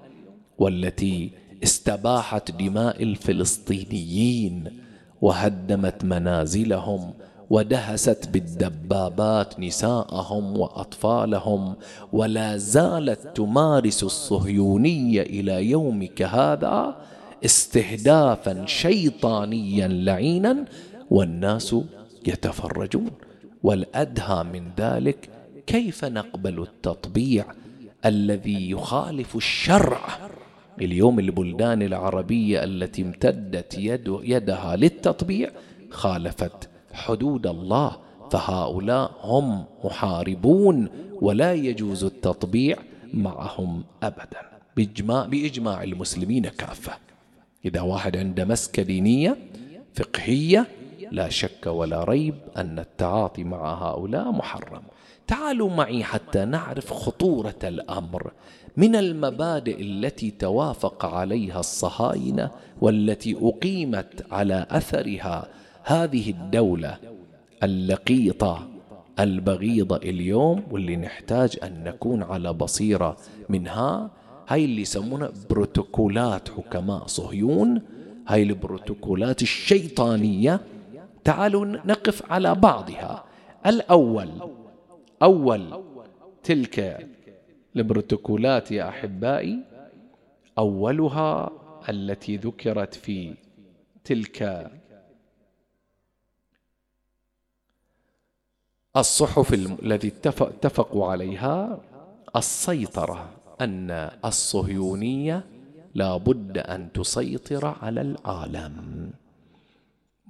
والتي 0.59 1.31
استباحت 1.63 2.51
دماء 2.51 3.03
الفلسطينيين 3.03 4.65
وهدمت 5.21 6.05
منازلهم 6.05 7.15
ودهست 7.51 8.29
بالدبابات 8.29 9.61
نساءهم 9.61 10.59
وأطفالهم 10.59 11.77
ولا 12.13 12.57
زالت 12.57 13.37
تمارس 13.37 14.03
الصهيونية 14.03 15.23
إلى 15.23 15.71
يومك 15.71 16.23
هذا 16.23 16.97
استهدافا 17.45 18.67
شيطانيا 18.67 19.89
لعينا 19.89 20.65
والناس 21.11 21.77
يتفرجون. 22.27 23.11
والأدهى 23.63 24.45
من 24.45 24.71
ذلك 24.79 25.29
كيف 25.67 26.05
نقبل 26.05 26.63
التطبيع 26.63 27.45
الذي 28.05 28.71
يخالف 28.71 29.37
الشرع؟ 29.37 30.01
اليوم 30.81 31.19
البلدان 31.19 31.83
العربية 31.83 32.65
التي 32.65 33.03
امتدت 33.03 33.79
يد 33.79 34.19
يدها 34.23 34.77
للتطبيع 34.77 35.51
خالفت 35.91 36.70
حدود 36.93 37.47
الله 37.47 37.97
فهؤلاء 38.31 39.13
هم 39.23 39.65
محاربون 39.85 40.89
ولا 41.21 41.53
يجوز 41.55 42.05
التطبيع 42.05 42.77
معهم 43.15 43.85
ابدا. 44.03 44.51
باجماع 44.77 45.27
بإجماع 45.27 45.83
المسلمين 45.83 46.49
كافة. 46.49 46.93
إذا 47.65 47.81
واحد 47.81 48.17
عنده 48.17 48.45
مسكة 48.45 48.83
دينية 48.83 49.37
فقهية 49.95 50.67
لا 51.11 51.29
شك 51.29 51.67
ولا 51.67 52.05
ريب 52.05 52.35
أن 52.57 52.79
التعاطي 52.79 53.45
مع 53.45 53.91
هؤلاء 53.91 54.31
محرم. 54.31 54.83
تعالوا 55.27 55.71
معي 55.71 56.05
حتى 56.05 56.45
نعرف 56.45 56.93
خطورة 56.93 57.59
الأمر. 57.65 58.33
من 58.77 58.97
المبادئ 58.97 59.83
التي 59.83 60.31
توافق 60.31 61.05
عليها 61.05 61.61
الصهاينة 61.61 62.51
والتي 62.81 63.37
أقيمت 63.43 64.27
على 64.31 64.67
أثرها 64.71 65.49
هذه 65.83 66.31
الدولة 66.31 66.99
اللقيطة 67.63 68.69
البغيضة 69.21 69.97
اليوم 69.97 70.63
واللي 70.71 70.97
نحتاج 70.97 71.59
أن 71.63 71.85
نكون 71.85 72.23
على 72.23 72.53
بصيرة 72.53 73.17
منها 73.49 74.11
هاي 74.49 74.65
اللي 74.65 74.83
يسمونها 74.83 75.33
بروتوكولات 75.51 76.49
حكماء 76.49 77.07
صهيون. 77.07 77.83
هاي 78.29 78.43
البروتوكولات 78.43 79.43
الشيطانية 79.43 80.61
تعالوا 81.25 81.65
نقف 81.67 82.33
على 82.33 82.55
بعضها. 82.55 83.25
الأول 83.67 84.29
أول 85.23 85.83
تلك 86.43 87.07
البروتوكولات 87.77 88.73
يا 88.73 88.89
أحبائي 88.89 89.59
أولها 90.59 91.51
التي 91.89 92.37
ذكرت 92.37 92.95
في 92.95 93.35
تلك 94.05 94.71
الصحف 99.01 99.55
الذي 99.83 100.13
اتفقوا 100.41 101.07
عليها 101.07 101.81
السيطرة 102.37 103.29
أن 103.61 104.11
الصهيونية 104.25 105.45
لا 105.95 106.17
بد 106.17 106.59
أن 106.59 106.93
تسيطر 106.93 107.75
على 107.83 108.01
العالم. 108.01 109.11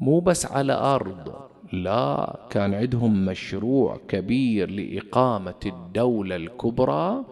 مو 0.00 0.20
بس 0.20 0.46
على 0.46 0.72
أرض 0.72 1.34
لا 1.72 2.38
كان 2.50 2.74
عندهم 2.74 3.24
مشروع 3.24 4.00
كبير 4.08 4.70
لإقامة 4.70 5.60
الدولة 5.66 6.36
الكبرى 6.36 7.24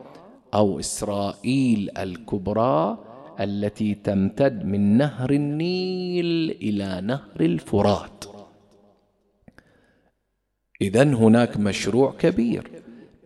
أو 0.54 0.80
إسرائيل 0.80 1.90
الكبرى 1.98 2.98
التي 3.40 3.94
تمتد 3.94 4.64
من 4.64 4.96
نهر 4.96 5.30
النيل 5.30 6.50
إلى 6.50 7.00
نهر 7.00 7.40
الفرات. 7.40 8.24
اذا 10.82 11.02
هناك 11.02 11.56
مشروع 11.56 12.14
كبير. 12.18 12.70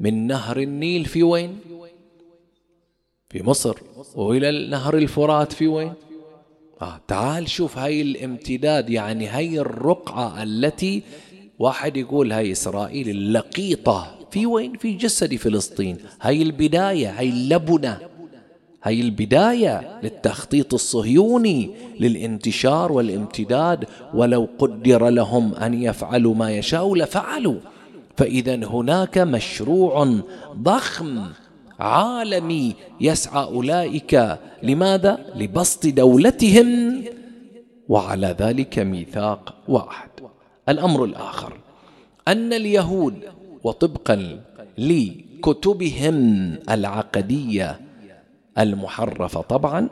من 0.00 0.26
نهر 0.26 0.60
النيل 0.60 1.04
في 1.04 1.22
وين؟ 1.22 1.58
في 3.30 3.42
مصر. 3.42 3.78
وإلى 4.14 4.68
نهر 4.68 4.98
الفرات 4.98 5.52
في 5.52 5.66
وين؟ 5.66 5.92
آه 6.82 7.00
تعال 7.08 7.48
شوف 7.48 7.78
هاي 7.78 8.02
الامتداد 8.02 8.90
يعني 8.90 9.26
هاي 9.26 9.60
الرقعة 9.60 10.42
التي 10.42 11.02
واحد 11.58 11.96
يقول 11.96 12.32
هاي 12.32 12.52
إسرائيل 12.52 13.08
اللقيطة. 13.08 14.18
في 14.30 14.46
وين؟ 14.46 14.76
في 14.76 14.94
جسد 14.94 15.34
فلسطين. 15.34 15.98
هاي 16.20 16.42
البداية 16.42 17.18
هاي 17.18 17.28
اللبنة. 17.28 17.98
هاي 18.82 19.00
البداية 19.00 20.00
للتخطيط 20.02 20.74
الصهيوني 20.74 21.70
للانتشار 22.00 22.92
والامتداد 22.92 23.84
ولو 24.14 24.48
قدر 24.58 25.08
لهم 25.08 25.54
أن 25.54 25.82
يفعلوا 25.82 26.34
ما 26.34 26.50
يشاءوا 26.50 26.96
لفعلوا. 26.96 27.58
فإذا 28.16 28.54
هناك 28.54 29.18
مشروع 29.18 30.20
ضخم 30.56 31.22
عالمي 31.80 32.74
يسعى 33.00 33.44
أولئك 33.44 34.38
لماذا؟ 34.62 35.18
لبسط 35.36 35.86
دولتهم 35.86 37.02
وعلى 37.88 38.36
ذلك 38.40 38.78
ميثاق 38.78 39.54
واحد. 39.68 40.10
الأمر 40.68 41.04
الآخر 41.04 41.52
أن 42.28 42.52
اليهود 42.52 43.14
وطبقا 43.64 44.40
لكتبهم 44.78 46.18
العقدية 46.70 47.80
المحرفه 48.58 49.40
طبعا 49.40 49.88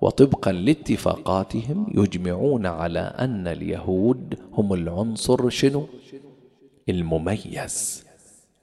وطبقا 0.00 0.52
لاتفاقاتهم 0.52 1.86
يجمعون 1.94 2.66
على 2.66 3.00
أن 3.00 3.48
اليهود 3.48 4.38
هم 4.52 4.74
العنصر 4.74 5.48
شنو؟ 5.48 5.86
المميز. 6.88 8.04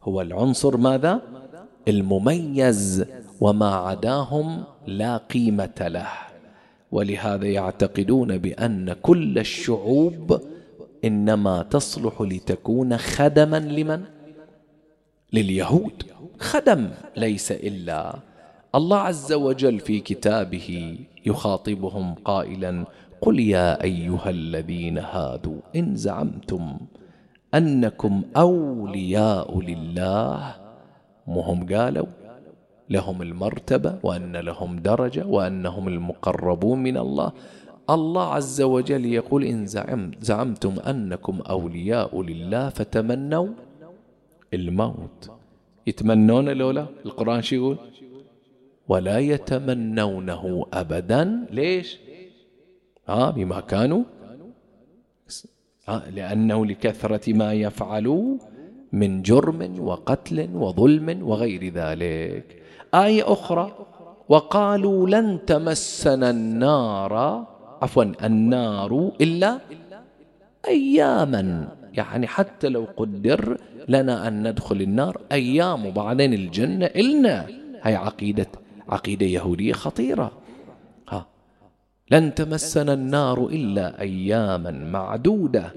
هو 0.04 0.22
العنصر 0.22 0.78
ماذا؟ 0.78 1.22
المميز 1.88 3.06
وما 3.42 3.76
عداهم 3.76 4.64
لا 4.88 5.18
قيمة 5.18 5.76
له. 5.80 6.10
ولهذا 6.92 7.46
يعتقدون 7.46 8.38
بأن 8.38 8.94
كل 8.94 9.40
الشعوب 9.40 10.42
إنما 11.06 11.64
تصلح 11.64 12.22
لتكون 12.22 12.98
خدما 12.98 13.60
لمن؟ 13.60 14.04
لليهود. 15.34 16.04
خدم 16.40 16.90
ليس 17.18 17.52
إلا 17.52 18.20
الله 18.76 18.98
عز 18.98 19.34
وجل 19.34 19.80
في 19.80 20.00
كتابه 20.00 20.98
يخاطبهم 21.26 22.16
قائلا 22.26 22.86
قل 23.22 23.40
يا 23.40 23.84
أيها 23.84 24.30
الذين 24.30 24.98
هادوا 24.98 25.60
إن 25.76 25.96
زعمتم 25.96 26.78
أنكم 27.54 28.22
أولياء 28.38 29.60
لله؟ 29.60 30.56
وهم 31.28 31.74
قالوا 31.74 32.06
لهم 32.90 33.22
المرتبة 33.22 34.00
وأن 34.04 34.36
لهم 34.38 34.80
درجة 34.80 35.26
وأنهم 35.26 35.88
المقربون 35.88 36.84
من 36.84 36.98
الله. 36.98 37.32
الله 37.90 38.26
عز 38.34 38.62
وجل 38.62 39.06
يقول 39.06 39.68
زعمت 39.68 40.24
زعمتم 40.24 40.80
أنكم 40.80 41.42
أولياء 41.50 42.22
لله 42.22 42.70
فتمنوا 42.70 43.48
الموت. 44.54 45.32
يتمنون 45.88 46.50
لولا؟ 46.50 46.86
القرآن 47.06 47.42
شو 47.42 47.56
يقول؟ 47.56 47.78
ولا 48.88 49.20
يتمنونه 49.20 50.66
أبدا. 50.74 51.46
ليش؟ 51.52 52.00
ها 53.08 53.32
بما 53.32 53.60
كانوا. 53.60 54.04
لأنه 55.88 56.66
لكثرة 56.66 57.34
ما 57.34 57.54
يفعلوا 57.54 58.38
من 58.92 59.22
جرم 59.22 59.80
وقتل 59.80 60.50
وظلم 60.54 61.28
وغير 61.30 61.74
ذلك. 61.74 62.64
آية 62.94 63.34
أخرى 63.34 63.86
وقالوا 64.30 65.10
لن 65.10 65.46
تمسنا 65.46 66.30
النار 66.30 67.14
عفوا 67.82 68.04
النار 68.24 69.12
إلا 69.22 69.60
أياما. 70.68 71.68
يعني 71.94 72.28
حتى 72.28 72.70
لو 72.70 72.88
قدر 72.98 73.58
لنا 73.88 74.28
أن 74.28 74.48
ندخل 74.48 74.82
النار 74.82 75.22
أيام 75.32 75.86
وبعدين 75.86 76.34
الجنة 76.34 76.86
إلنا. 76.86 77.48
هي 77.82 77.96
عقيدة 77.96 78.48
عقيدة 78.90 79.26
يهودية 79.26 79.74
خطيرة. 79.74 80.32
ها. 81.10 81.26
لن 82.12 82.36
تمسنا 82.36 82.94
النار 82.94 83.48
إلا 83.48 84.02
أياما 84.02 84.72
معدودة. 84.72 85.74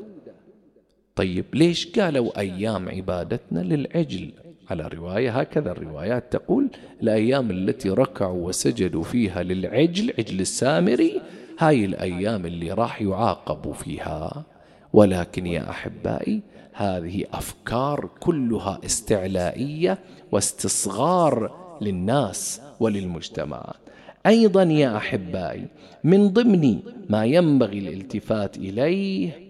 طيب 1.16 1.44
ليش 1.54 1.98
قالوا 1.98 2.40
أيام 2.40 2.88
عبادتنا 2.88 3.60
للعجل؟ 3.60 4.32
على 4.70 4.88
رواية 4.88 5.40
هكذا 5.40 5.72
الروايات 5.72 6.32
تقول 6.32 6.68
الأيام 7.02 7.50
التي 7.50 7.90
ركعوا 7.90 8.48
وسجدوا 8.48 9.02
فيها 9.02 9.42
للعجل 9.42 10.14
عجل 10.18 10.40
السامري 10.40 11.20
هاي 11.58 11.84
الأيام 11.84 12.46
اللي 12.46 12.72
راح 12.72 13.02
يعاقبوا 13.02 13.72
فيها. 13.72 14.44
ولكن 14.92 15.46
يا 15.46 15.70
أحبائي 15.70 16.42
هذه 16.72 17.24
أفكار 17.32 18.10
كلها 18.20 18.80
استعلائية 18.84 19.98
واستصغار 20.32 21.50
للناس. 21.80 22.60
وللمجتمعات 22.80 23.76
أيضا 24.26 24.62
يا 24.62 24.96
أحبائي 24.96 25.66
من 26.04 26.28
ضمن 26.28 26.78
ما 27.08 27.24
ينبغي 27.24 27.78
الالتفات 27.78 28.56
إليه 28.56 29.46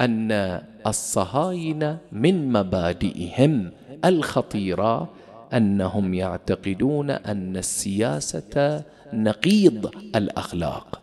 أن 0.00 0.60
الصهاينة 0.86 1.98
من 2.12 2.52
مبادئهم 2.52 3.70
الخطيرة 4.04 5.08
أنهم 5.54 6.14
يعتقدون 6.14 7.10
أن 7.10 7.56
السياسة 7.56 8.82
نقيض 9.12 9.90
الأخلاق. 10.16 11.00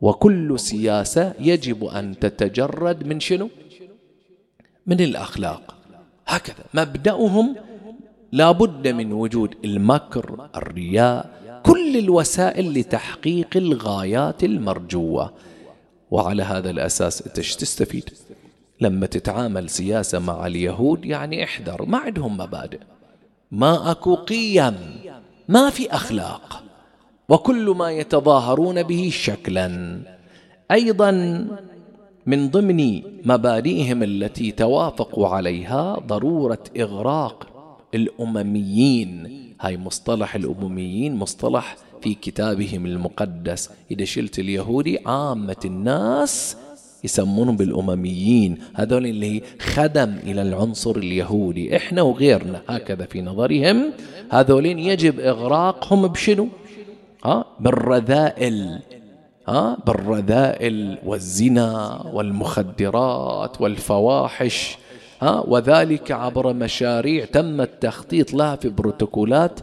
وكل 0.00 0.60
سياسة 0.60 1.32
يجب 1.40 1.84
أن 1.84 2.18
تتجرد 2.18 3.06
من 3.06 3.20
شنو؟ 3.20 3.48
من 4.86 5.00
الأخلاق. 5.00 5.74
هكذا 6.26 6.64
مبدأهم 6.74 7.56
لا 8.32 8.52
بد 8.52 8.88
من 8.88 9.12
وجود 9.12 9.54
المكر 9.64 10.48
الرياء 10.56 11.30
كل 11.62 11.96
الوسائل 11.96 12.72
لتحقيق 12.78 13.56
الغايات 13.56 14.44
المرجوة. 14.44 15.32
وعلى 16.10 16.42
هذا 16.42 16.70
الأساس 16.70 17.22
أنت 17.22 17.36
تستفيد؟ 17.36 18.10
لما 18.80 19.06
تتعامل 19.06 19.70
سياسة 19.70 20.18
مع 20.18 20.46
اليهود 20.46 21.04
يعني 21.04 21.44
احذر 21.44 21.84
ما 21.84 21.98
عندهم 21.98 22.36
مبادئ. 22.36 22.80
ما 23.50 23.90
أكو 23.90 24.14
قيم 24.14 24.76
ما 25.48 25.70
في 25.70 25.90
أخلاق. 25.90 26.62
وكل 27.28 27.70
ما 27.70 27.90
يتظاهرون 27.90 28.82
به 28.82 29.10
شكلا. 29.12 29.98
أيضا 30.70 31.10
من 32.26 32.50
ضمن 32.50 33.02
مبادئهم 33.24 34.02
التي 34.02 34.50
توافقوا 34.50 35.28
عليها 35.28 35.98
ضرورة 36.06 36.64
إغراق 36.76 37.51
الأمميين. 37.94 39.42
هاي 39.60 39.76
مصطلح 39.76 40.34
الأمميين 40.34 41.14
مصطلح 41.14 41.76
في 42.02 42.14
كتابهم 42.14 42.86
المقدس. 42.86 43.70
إذا 43.90 44.04
شلت 44.04 44.38
اليهودي 44.38 44.98
عامة 45.06 45.56
الناس 45.64 46.56
يسمونهم 47.04 47.56
بالأمميين. 47.56 48.58
هذول 48.74 49.06
اللي 49.06 49.42
خدم 49.60 50.14
إلى 50.22 50.42
العنصر 50.42 50.96
اليهودي. 50.96 51.76
إحنا 51.76 52.02
وغيرنا 52.02 52.62
هكذا 52.68 53.04
في 53.04 53.22
نظرهم. 53.22 53.92
هذولين 54.30 54.78
يجب 54.78 55.20
إغراقهم 55.20 56.06
بشنو؟ 56.06 56.48
ها 57.24 57.44
بالرذائل. 57.60 58.78
ها 59.48 59.76
بالرذائل 59.86 60.98
والزنا 61.04 62.02
والمخدرات 62.12 63.60
والفواحش. 63.60 64.78
ها 65.22 65.44
وذلك 65.46 66.12
عبر 66.12 66.52
مشاريع 66.52 67.24
تم 67.24 67.60
التخطيط 67.60 68.34
لها 68.34 68.56
في 68.56 68.68
بروتوكولات 68.68 69.60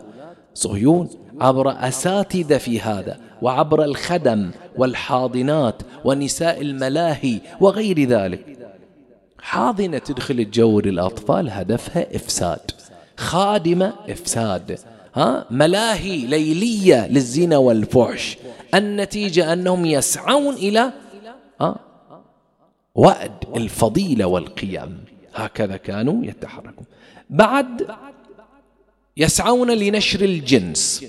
صهيون 0.53 1.09
عبر 1.41 1.71
أساتذة 1.87 2.57
في 2.57 2.79
هذا 2.79 3.17
وعبر 3.41 3.83
الخدم 3.83 4.51
والحاضنات 4.77 5.75
ونساء 6.05 6.61
الملاهي 6.61 7.39
وغير 7.59 8.03
ذلك. 8.03 8.57
حاضنة 9.41 9.97
تدخل 9.97 10.39
الجو 10.39 10.79
للأطفال 10.79 11.49
هدفها 11.49 12.15
إفساد 12.15 12.71
خادمة 13.17 13.93
إفساد 14.09 14.79
ها 15.15 15.45
ملاهي 15.51 16.17
ليلية 16.17 17.07
للزنا 17.07 17.57
والفحش 17.57 18.37
النتيجة 18.75 19.53
أنهم 19.53 19.85
يسعون 19.85 20.53
إلى 20.53 20.91
وأد 22.95 23.43
الفضيلة 23.55 24.25
والقيم. 24.25 25.18
هكذا 25.35 25.77
كانوا 25.77 26.25
يتحركون. 26.25 26.85
بعد 27.29 27.87
يسعون 29.17 29.71
لنشر 29.71 30.21
الجنس 30.21 31.05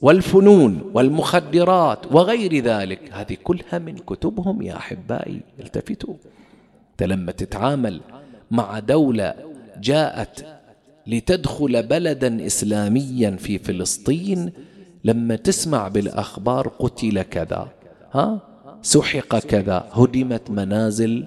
والفنون 0.00 0.90
والمخدرات 0.94 2.12
وغير 2.12 2.64
ذلك. 2.64 3.00
هذه 3.12 3.36
كلها 3.44 3.78
من 3.78 3.96
كتبهم 3.98 4.62
يا 4.62 4.76
أحبائي 4.76 5.40
التفتوا. 5.60 6.14
انت 6.92 7.02
لما 7.02 7.32
تتعامل 7.32 8.00
مع 8.50 8.78
دولة 8.78 9.34
جاءت 9.80 10.46
لتدخل 11.06 11.82
بلدا 11.82 12.46
اسلاميا 12.46 13.30
في 13.30 13.58
فلسطين. 13.58 14.52
لما 15.04 15.36
تسمع 15.36 15.88
بالأخبار 15.88 16.68
قتل 16.68 17.22
كذا 17.22 17.68
ها؟ 18.12 18.40
سحق 18.82 19.38
كذا 19.38 19.88
هدمت 19.92 20.50
منازل 20.50 21.26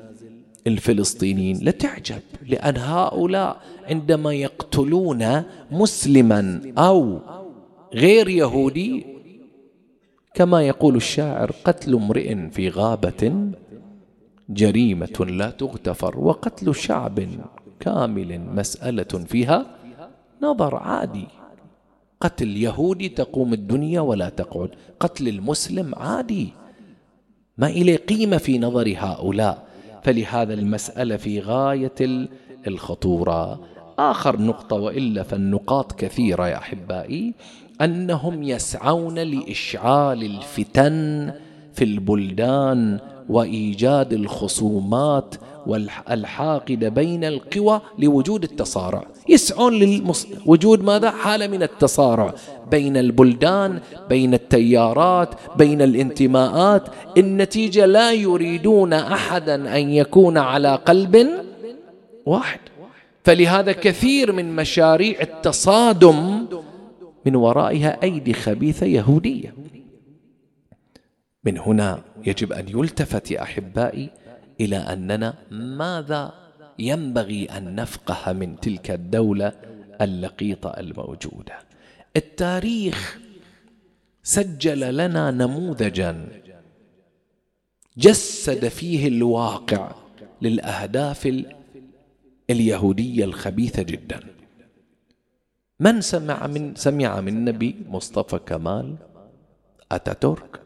الفلسطينيين. 0.68 1.60
لتعجب 1.62 2.22
لأن 2.48 2.78
هؤلاء 2.78 3.62
عندما 3.86 4.34
يقتلون 4.34 5.44
مسلما 5.72 6.74
أو 6.78 7.20
غير 7.94 8.30
يهودي 8.30 9.06
كما 10.34 10.62
يقول 10.62 10.96
الشاعر 10.96 11.52
قتل 11.64 11.94
امرئ 11.96 12.50
في 12.50 12.70
غابة 12.70 13.52
جريمة 14.50 15.26
لا 15.30 15.50
تغتفر 15.50 16.20
وقتل 16.20 16.76
شعب 16.76 17.28
كامل 17.80 18.40
مسألة 18.40 19.04
فيها 19.04 19.66
نظر 20.42 20.76
عادي. 20.76 21.28
قتل 22.22 22.58
يهودي 22.58 23.10
تقوم 23.10 23.54
الدنيا 23.54 24.02
ولا 24.02 24.30
تقعد. 24.30 24.70
قتل 25.00 25.28
المسلم 25.28 25.96
عادي. 25.96 26.50
ما 27.58 27.68
إليه 27.68 27.98
قيمة 27.98 28.38
في 28.38 28.60
نظر 28.60 28.94
هؤلاء. 28.98 29.69
فلهذا 30.04 30.54
المسألة 30.54 31.18
في 31.18 31.40
غاية 31.40 32.28
الخطورة. 32.68 33.60
آخر 34.00 34.42
نقطة 34.42 34.76
وإلا 34.76 35.24
فالنقاط 35.24 36.00
كثيرة 36.00 36.48
يا 36.48 36.58
أحبائي 36.58 37.34
أنهم 37.82 38.44
يسعون 38.44 39.20
لإشعال 39.20 40.24
الفتن 40.24 41.32
في 41.74 41.84
البلدان 41.84 43.00
وإيجاد 43.30 44.14
الخصومات 44.14 45.36
والحاقدة 45.70 46.90
بين 46.90 47.24
القوى 47.24 47.82
لوجود 48.00 48.44
التصارع 48.44 49.04
يسعون 49.30 49.80
لوجود 50.46 50.84
ماذا؟ 50.84 51.12
حالة 51.12 51.48
من 51.48 51.64
التصارع 51.64 52.34
بين 52.72 52.98
البلدان 52.98 53.80
بين 54.10 54.34
التيارات 54.34 55.30
بين 55.58 55.82
الانتماءات. 55.82 56.84
النتيجة 57.18 57.86
لا 57.86 58.12
يريدون 58.12 58.94
أحدا 58.94 59.78
أن 59.78 59.90
يكون 59.90 60.38
على 60.38 60.76
قلب 60.76 61.30
واحد. 62.26 62.60
فلهذا 63.24 63.72
كثير 63.72 64.32
من 64.32 64.56
مشاريع 64.56 65.22
التصادم 65.22 66.46
من 67.26 67.36
ورائها 67.36 68.04
أيدي 68.04 68.34
خبيثة 68.34 68.86
يهودية. 68.86 69.54
من 71.44 71.58
هنا 71.58 72.02
يجب 72.26 72.54
أن 72.54 72.66
يلتفت 72.70 73.32
يا 73.32 73.42
أحبائي 73.42 74.10
إلى 74.62 74.78
أننا 74.78 75.34
ماذا 75.52 76.34
ينبغي 76.80 77.46
أن 77.46 77.76
نفقه 77.76 78.34
من 78.34 78.60
تلك 78.60 78.92
الدولة 78.92 79.54
اللقيطة 80.02 80.70
الموجودة؟ 80.70 81.60
التاريخ 82.18 83.20
سجل 84.24 84.98
لنا 84.98 85.32
نموذجا 85.32 86.28
جسد 87.98 88.68
فيه 88.68 89.08
الواقع 89.08 89.96
للأهداف 90.42 91.44
اليهودية 92.50 93.26
الخبيثة 93.26 93.84
جدا. 93.84 94.20
من 95.80 96.02
سمع 96.02 96.48
من 96.48 96.76
سمع 96.76 97.22
من 97.22 97.28
النبي 97.38 97.76
مصطفى 97.88 98.40
كمال؟ 98.40 98.96
أتاتورك. 99.92 100.62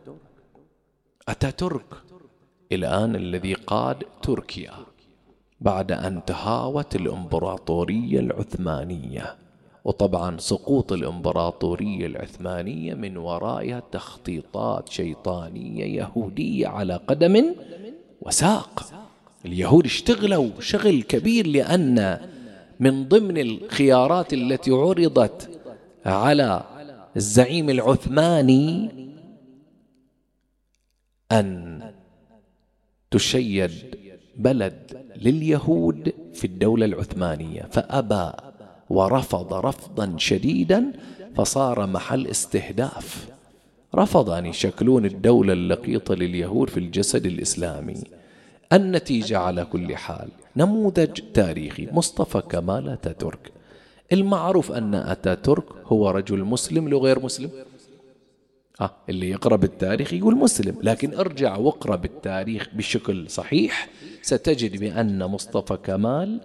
أتاتورك. 1.28 2.03
الآن 2.76 3.16
الذي 3.16 3.54
قاد 3.54 4.04
تركيا 4.22 4.74
بعد 5.62 5.92
أن 5.92 6.26
تهاوت 6.26 6.96
الإمبراطورية 6.96 8.20
العثمانية. 8.20 9.36
وطبعا 9.86 10.38
سقوط 10.38 10.92
الإمبراطورية 10.92 12.06
العثمانية 12.06 12.94
من 12.94 13.18
ورائها 13.18 13.84
تخطيطات 13.92 14.90
شيطانية 14.90 15.86
يهودية 15.86 16.68
على 16.68 16.96
قدم 17.08 17.56
وساق. 18.22 18.84
اليهود 19.46 19.86
اشتغلوا 19.86 20.50
شغل 20.60 21.02
كبير 21.04 21.48
لأن 21.48 22.20
من 22.80 23.08
ضمن 23.08 23.38
الخيارات 23.38 24.34
التي 24.34 24.72
عرضت 24.72 25.50
على 26.06 26.64
الزعيم 27.16 27.70
العثماني 27.70 28.90
أن 31.32 31.82
تشيد 33.14 33.72
بلد 34.38 34.98
لليهود 35.22 36.14
في 36.34 36.46
الدولة 36.48 36.86
العثمانية. 36.86 37.62
فأبى 37.72 38.32
ورفض 38.90 39.54
رفضا 39.54 40.16
شديدا 40.18 40.92
فصار 41.36 41.88
محل 41.88 42.28
استهداف. 42.28 43.28
رفض 43.96 44.30
أن 44.30 44.46
يشكلون 44.46 45.06
الدولة 45.06 45.54
اللقيطة 45.54 46.16
لليهود 46.16 46.70
في 46.70 46.78
الجسد 46.78 47.26
الإسلامي. 47.26 48.04
النتيجة 48.74 49.38
على 49.38 49.66
كل 49.66 49.96
حال 49.96 50.30
نموذج 50.58 51.20
تاريخي 51.34 51.88
مصطفى 51.92 52.42
كمال 52.50 52.90
أتاتورك. 52.90 53.52
المعروف 54.12 54.72
أن 54.72 54.96
أتاتورك 54.96 55.66
هو 55.86 56.10
رجل 56.10 56.44
مسلم 56.44 56.90
لو 56.90 57.00
غير 57.00 57.24
مسلم. 57.24 57.50
آه 58.82 58.92
اللي 59.10 59.30
يقرأ 59.30 59.56
بالتاريخ 59.56 60.14
يقول 60.14 60.36
مسلم 60.36 60.76
لكن 60.84 61.14
ارجع 61.14 61.58
واقرأ 61.58 61.96
بالتاريخ 61.96 62.70
بشكل 62.74 63.30
صحيح. 63.30 63.90
ستجد 64.22 64.80
بأن 64.80 65.24
مصطفى 65.26 65.78
كمال 65.84 66.42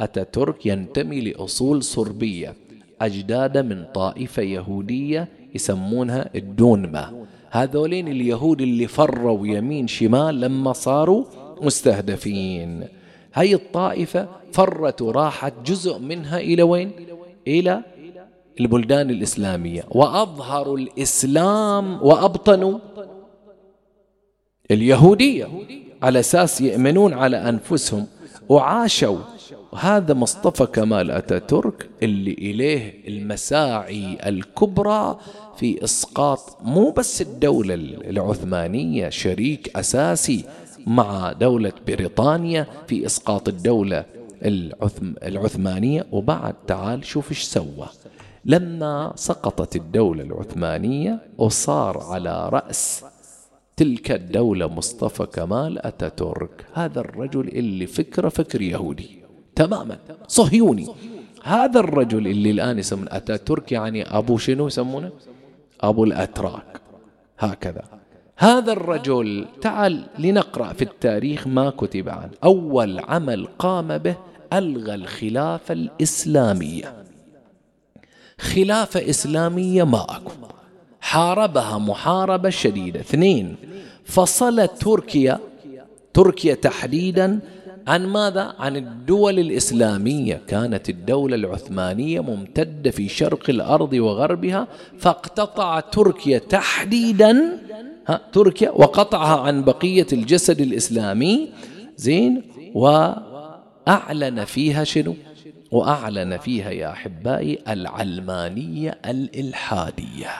أتاتورك 0.00 0.66
ينتمي 0.66 1.20
لأصول 1.20 1.82
صربية 1.82 2.54
أجداد 3.00 3.58
من 3.58 3.84
طائفة 3.94 4.42
يهودية 4.42 5.28
يسمونها 5.54 6.30
الدونما. 6.34 7.26
هذولين 7.50 8.08
اليهود 8.08 8.60
اللي 8.60 8.86
فروا 8.86 9.46
يمين 9.46 9.86
شمال 9.86 10.40
لما 10.40 10.72
صاروا 10.72 11.24
مستهدفين. 11.62 12.84
هاي 13.34 13.54
الطائفة 13.54 14.28
فرت 14.52 15.02
وراحت 15.02 15.52
جزء 15.66 15.98
منها 15.98 16.38
إلى 16.38 16.62
وين؟ 16.62 16.90
إلى 17.46 17.82
البلدان 18.60 19.10
الإسلامية. 19.10 19.84
وأظهروا 19.90 20.78
الإسلام 20.78 22.02
وأبطنوا 22.02 22.78
اليهودية. 24.70 25.48
على 26.02 26.20
أساس 26.20 26.60
يأمنون 26.60 27.12
على 27.12 27.48
أنفسهم. 27.48 28.06
وعاشوا 28.48 29.18
وهذا 29.72 30.14
مصطفى 30.14 30.66
كمال 30.66 31.10
أتاتورك 31.10 31.90
اللي 32.02 32.32
إليه 32.32 33.08
المساعي 33.08 34.18
الكبرى 34.26 35.18
في 35.56 35.84
إسقاط 35.84 36.58
مو 36.62 36.90
بس 36.90 37.22
الدولة 37.22 37.74
العثمانية 37.74 39.08
شريك 39.08 39.76
أساسي 39.76 40.44
مع 40.86 41.32
دولة 41.32 41.72
بريطانيا 41.86 42.66
في 42.86 43.06
إسقاط 43.06 43.48
الدولة 43.48 44.04
العثمانية. 45.22 46.06
وبعد 46.12 46.54
تعال 46.66 47.04
شوف 47.04 47.30
إيش 47.30 47.42
سوى. 47.42 47.88
لما 48.44 49.12
سقطت 49.16 49.76
الدولة 49.76 50.22
العثمانية 50.22 51.18
وصار 51.38 51.98
على 51.98 52.48
رأس 52.48 53.04
تلك 53.76 54.10
الدولة 54.10 54.66
مصطفى 54.66 55.26
كمال 55.26 55.86
أتاتورك 55.86 56.66
هذا 56.74 57.00
الرجل 57.00 57.48
اللي 57.48 57.86
فكره 57.86 58.28
فكر 58.28 58.62
يهودي. 58.62 59.22
تماما. 59.54 59.98
صهيوني. 60.28 60.88
هذا 61.42 61.80
الرجل 61.80 62.26
اللي 62.26 62.50
الآن 62.50 62.78
يسمون 62.78 63.06
أتاتورك 63.10 63.72
يعني 63.72 64.18
أبو 64.18 64.38
شنو 64.38 64.66
يسمونه؟ 64.66 65.10
أبو 65.80 66.04
الأتراك. 66.04 66.80
هكذا. 67.38 67.84
هذا 68.36 68.72
الرجل 68.72 69.46
تعال 69.60 70.04
لنقرأ 70.18 70.72
في 70.72 70.82
التاريخ 70.82 71.46
ما 71.46 71.70
كتب 71.70 72.08
عنه. 72.08 72.30
أول 72.44 72.98
عمل 72.98 73.48
قام 73.58 73.98
به 73.98 74.16
ألغى 74.52 74.94
الخلافة 74.94 75.72
الإسلامية. 75.74 77.01
خلافة 78.42 79.10
إسلامية 79.10 79.84
ما 79.84 80.02
أكو 80.02 80.32
حاربها 81.00 81.78
محاربة 81.78 82.50
شديدة 82.50 83.00
اثنين 83.00 83.56
فصل 84.04 84.68
تركيا 84.68 85.38
تركيا 86.14 86.54
تحديدا 86.54 87.40
عن 87.86 88.06
ماذا؟ 88.06 88.54
عن 88.58 88.76
الدول 88.76 89.38
الإسلامية 89.38 90.40
كانت 90.48 90.88
الدولة 90.88 91.36
العثمانية 91.36 92.20
ممتدة 92.20 92.90
في 92.90 93.08
شرق 93.08 93.50
الأرض 93.50 93.92
وغربها 93.92 94.68
فاقتطع 94.98 95.80
تركيا 95.80 96.38
تحديدا 96.38 97.58
ها 98.06 98.20
تركيا 98.32 98.70
وقطعها 98.70 99.40
عن 99.40 99.64
بقية 99.64 100.06
الجسد 100.12 100.60
الإسلامي 100.60 101.48
زين 101.96 102.42
وأعلن 102.74 104.44
فيها 104.44 104.84
شنو؟ 104.84 105.14
وأعلن 105.72 106.36
فيها 106.36 106.70
يا 106.70 106.92
أحبائي 106.92 107.58
العلمانية 107.68 108.98
الإلحادية. 109.06 110.30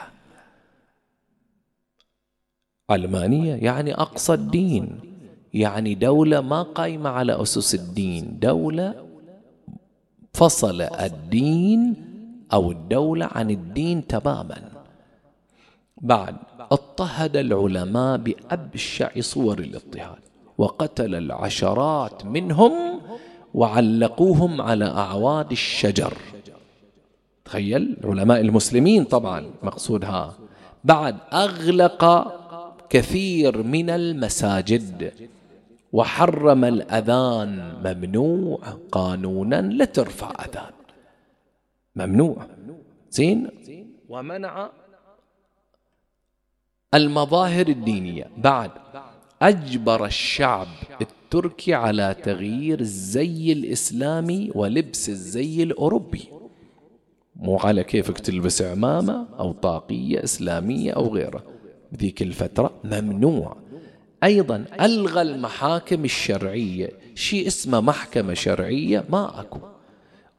علمانية 2.91 3.55
يعني 3.55 3.95
أقصى 3.95 4.35
الدين 4.35 5.01
يعني 5.55 5.95
دولة 5.95 6.41
ما 6.41 6.63
قايمة 6.63 7.11
على 7.11 7.43
أسس 7.43 7.75
الدين 7.75 8.39
دولة 8.39 9.07
فصل 10.35 10.81
الدين 10.81 11.95
أو 12.53 12.71
الدولة 12.71 13.29
عن 13.33 13.51
الدين 13.51 14.07
تماما. 14.07 14.73
بعد 15.97 16.37
اضطهد 16.61 17.37
العلماء 17.37 18.17
بأبشع 18.17 19.21
صور 19.21 19.59
الاضطهاد 19.59 20.19
وقتل 20.59 21.15
العشرات 21.15 22.27
منهم 22.27 22.92
وعلقوهم 23.55 24.61
على 24.61 24.85
أعواد 24.85 25.51
الشجر. 25.51 26.15
تخيل 27.45 27.97
علماء 28.05 28.41
المسلمين 28.41 29.05
طبعا 29.05 29.51
مقصودها. 29.63 30.35
بعد 30.85 31.17
أغلق 31.33 32.33
كثير 32.91 33.63
من 33.63 33.91
المساجد 33.91 35.13
وحرم 35.93 36.65
الأذان 36.65 37.75
ممنوع 37.85 38.59
قانونا 38.93 39.61
لا 39.63 39.85
ترفع 39.85 40.31
أذان. 40.45 40.73
ممنوع. 41.97 42.47
زين. 43.11 43.51
ومنع 44.09 44.71
المظاهر 46.95 47.69
الدينية. 47.69 48.31
بعد 48.37 48.71
أجبر 49.43 50.07
الشعب 50.07 50.67
التركي 51.01 51.75
على 51.75 52.17
تغيير 52.23 52.81
الزي 52.81 53.53
الإسلامي 53.53 54.51
ولبس 54.55 55.09
الزي 55.09 55.63
الأوروبي. 55.63 56.29
مو 57.37 57.57
على 57.57 57.85
كيفك 57.85 58.19
تلبس 58.19 58.63
عمامة 58.63 59.27
أو 59.39 59.53
طاقية 59.53 60.25
إسلامية 60.25 60.93
أو 60.93 61.15
غيره 61.15 61.45
ذيك 61.97 62.23
الفترة 62.23 62.75
ممنوع. 62.85 63.57
أيضا 64.25 64.65
ألغى 64.81 65.23
المحاكم 65.23 66.05
الشرعية. 66.05 66.91
شيء 67.15 67.47
اسمه 67.47 67.81
محكمة 67.81 68.35
شرعية؟ 68.35 69.05
ما 69.11 69.41
أكو. 69.41 69.59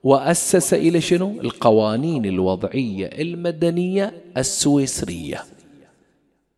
وأسس 0.04 0.74
إلى 0.74 1.02
شنو؟ 1.02 1.42
القوانين 1.42 2.26
الوضعية 2.26 3.06
المدنية 3.08 4.14
السويسرية. 4.38 5.44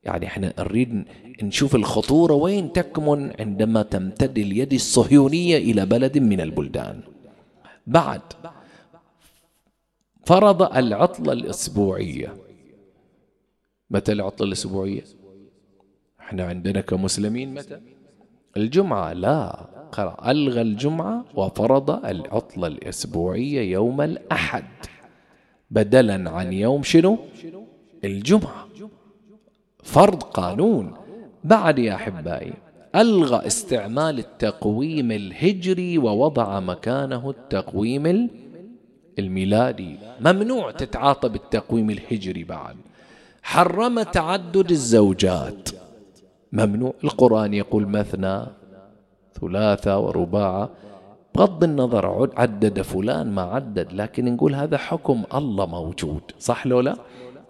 يعني 0.03 0.25
إحنا 0.25 0.53
نريد 0.59 1.05
نشوف 1.43 1.75
الخطورة 1.75 2.33
وين 2.33 2.73
تكمن 2.73 3.33
عندما 3.39 3.81
تمتد 3.81 4.37
اليد 4.37 4.73
الصهيونية 4.73 5.57
إلى 5.57 5.85
بلد 5.85 6.17
من 6.17 6.41
البلدان. 6.41 7.01
بعد 7.87 8.21
فرض 10.25 10.61
العطلة 10.61 11.33
الأسبوعية. 11.33 12.33
متى 13.89 14.11
العطلة 14.11 14.47
الأسبوعية؟ 14.47 15.03
إحنا 16.19 16.45
عندنا 16.45 16.81
كمسلمين 16.81 17.53
متى؟ 17.53 17.79
الجمعة. 18.57 19.13
لا 19.13 19.65
ألغى 20.27 20.61
الجمعة 20.61 21.25
وفرض 21.35 22.05
العطلة 22.05 22.67
الأسبوعية 22.67 23.71
يوم 23.71 24.01
الأحد. 24.01 24.63
بدلا 25.71 26.29
عن 26.29 26.53
يوم 26.53 26.83
شنو؟ 26.83 27.17
الجمعة. 28.03 28.67
فرض 29.83 30.23
قانون. 30.23 31.04
بعد 31.45 31.79
يا 31.79 31.95
أحبائي 31.95 32.53
ألغى 32.95 33.47
استعمال 33.47 34.19
التقويم 34.19 35.11
الهجري 35.11 35.97
ووضع 35.97 36.59
مكانه 36.59 37.29
التقويم 37.29 38.29
الميلادي. 39.19 39.97
ممنوع 40.21 40.71
تتعاطى 40.71 41.29
بالتقويم 41.29 41.89
الهجري 41.89 42.43
بعد. 42.43 42.75
حرم 43.43 44.01
تعدد 44.01 44.71
الزوجات. 44.71 45.69
ممنوع 46.53 46.93
القرآن 47.03 47.53
يقول 47.53 47.87
مثنى 47.87 48.37
ثلاثة 49.41 49.99
ورباعة. 49.99 50.69
بغض 51.35 51.63
النظر 51.63 52.29
عدد 52.37 52.81
فلان 52.81 53.31
ما 53.31 53.41
عدد 53.41 53.93
لكن 53.93 54.25
نقول 54.33 54.55
هذا 54.55 54.77
حكم 54.77 55.23
الله 55.33 55.65
موجود 55.65 56.21
صح 56.39 56.67
لو 56.67 56.79
لا؟ 56.79 56.95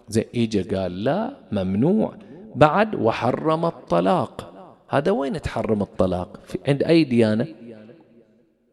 زي 0.08 0.26
إجا 0.34 0.62
قال 0.76 1.04
لا 1.04 1.36
ممنوع. 1.52 2.14
بعد 2.56 2.94
وحرم 2.94 3.66
الطلاق. 3.66 4.52
هذا 4.88 5.10
وين 5.10 5.42
تحرم 5.42 5.82
الطلاق؟ 5.82 6.40
في 6.46 6.58
عند 6.68 6.82
أي 6.82 7.04
ديانة؟ 7.04 7.46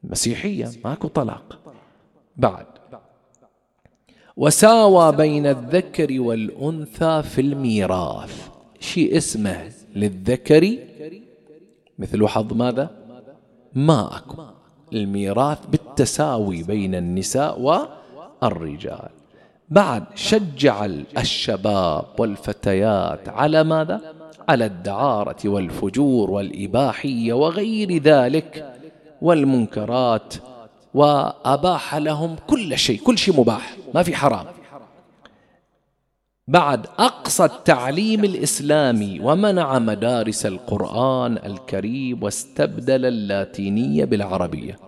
مسيحية 0.04 0.72
ماكو 0.86 1.08
طلاق. 1.08 1.60
بعد. 2.38 2.66
وساوى 4.38 5.12
بين 5.12 5.46
الذكر 5.48 6.22
والأنثى 6.22 7.24
في 7.24 7.42
الميراث. 7.42 8.50
شيء 8.80 9.18
اسمه 9.18 9.72
للذكر؟ 9.96 10.78
مثل 12.00 12.28
حظ 12.28 12.54
ماذا؟ 12.54 12.90
ما 13.74 14.18
أكو 14.18 14.44
الميراث 14.94 15.66
بالتساوي 15.66 16.64
بين 16.64 16.96
النساء 16.96 17.60
والرجال. 17.60 19.10
بعد 19.74 20.04
شجع 20.16 20.86
الشباب 21.18 22.06
والفتيات 22.18 23.30
على 23.30 23.64
ماذا؟ 23.64 24.02
على 24.50 24.66
الدعارة 24.66 25.38
والفجور 25.46 26.32
والإباحية 26.32 27.34
وغير 27.34 27.98
ذلك 27.98 28.74
والمنكرات 29.22 30.34
وأباح 30.94 31.96
لهم 31.96 32.36
كل 32.48 32.78
شيء 32.78 33.00
كل 33.00 33.18
شيء 33.18 33.40
مباح 33.40 33.76
ما 33.96 34.04
في 34.04 34.16
حرام. 34.16 34.46
بعد 36.48 36.86
أقصى 37.00 37.46
التعليم 37.46 38.24
الإسلامي 38.24 39.20
ومنع 39.20 39.80
مدارس 39.80 40.46
القرآن 40.46 41.38
الكريم 41.38 42.24
واستبدل 42.24 43.06
اللاتينية 43.06 44.06
بالعربية. 44.06 44.80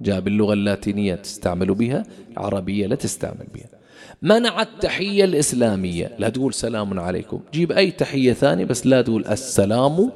جاب 0.00 0.28
اللغة 0.28 0.52
اللاتينية 0.52 1.14
تستعمل 1.14 1.74
بها 1.74 2.02
العربية 2.32 2.86
لا 2.86 2.94
تستعمل 2.94 3.46
بها. 3.54 3.81
منع 4.22 4.62
التحية 4.62 5.24
الإسلامية. 5.24 6.16
لا 6.18 6.28
تقول 6.28 6.54
سلام 6.54 7.00
عليكم. 7.00 7.40
جيب 7.52 7.72
أي 7.72 7.90
تحية 7.90 8.32
ثانية 8.32 8.64
بس 8.64 8.86
لا 8.86 9.02
تقول 9.02 9.26
السلام 9.26 10.10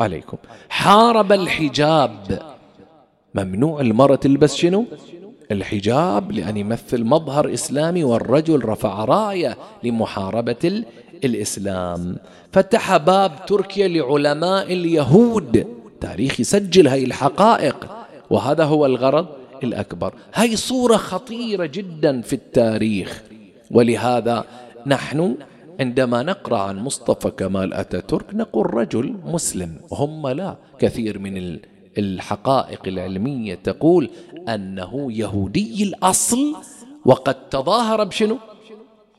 عليكم. 0.00 0.36
حارب 0.68 1.32
الحجاب. 1.32 2.42
ممنوع 3.34 3.80
المرأة 3.80 4.16
تلبس 4.16 4.54
شنو؟ 4.54 4.84
الحجاب 5.50 6.32
لأن 6.32 6.56
يمثل 6.56 7.04
مظهر 7.04 7.54
إسلامي 7.54 8.04
والرجل 8.04 8.64
رفع 8.64 9.04
راية 9.04 9.56
لمحاربة 9.82 10.84
الإسلام. 11.24 12.16
فتح 12.52 12.96
باب 12.96 13.46
تركيا 13.46 13.88
لعلماء 13.88 14.72
اليهود. 14.72 15.66
تاريخ 16.00 16.40
يسجل 16.40 16.88
هاي 16.88 17.04
الحقائق. 17.04 17.90
وهذا 18.30 18.64
هو 18.64 18.86
الغرض 18.86 19.26
الأكبر. 19.64 20.14
هاي 20.34 20.56
صورة 20.56 20.96
خطيرة 20.96 21.66
جدا 21.66 22.20
في 22.20 22.32
التاريخ. 22.32 23.22
ولهذا 23.74 24.44
نحن 24.86 25.36
عندما 25.80 26.22
نقرأ 26.22 26.58
عن 26.58 26.78
مصطفى 26.78 27.30
كمال 27.30 27.74
أتاتورك 27.74 28.34
نقول 28.34 28.74
رجل 28.74 29.14
مسلم 29.24 29.80
هم 29.92 30.28
لا 30.28 30.56
كثير 30.78 31.18
من 31.18 31.58
الحقائق 31.98 32.80
العلمية 32.86 33.54
تقول 33.54 34.10
أنه 34.48 35.12
يهودي 35.12 35.82
الأصل 35.82 36.56
وقد 37.04 37.48
تظاهر 37.48 38.04
بشنو؟ 38.04 38.38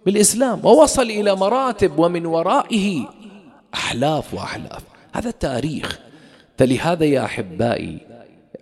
بالإسلام 0.05 0.65
ووصل 0.65 1.01
إلى 1.01 1.35
مراتب 1.35 1.99
ومن 1.99 2.25
ورائه 2.25 3.05
أحلاف 3.73 4.33
وأحلاف. 4.33 4.83
هذا 5.13 5.31
تاريخ 5.31 5.99
فلهذا 6.57 7.05
يا 7.05 7.25
أحبائي 7.25 7.97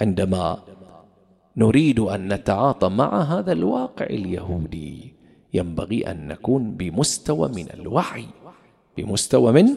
عندما 0.01 0.57
نريد 1.57 1.99
أن 1.99 2.33
نتعاطى 2.33 2.89
مع 2.89 3.21
هذا 3.21 3.51
الواقع 3.51 4.05
اليهودي 4.05 5.12
ينبغي 5.53 6.11
أن 6.11 6.27
نكون 6.27 6.71
بمستوى 6.71 7.49
من 7.49 7.65
الوعي 7.73 8.25
بمستوى 8.97 9.51
من 9.51 9.75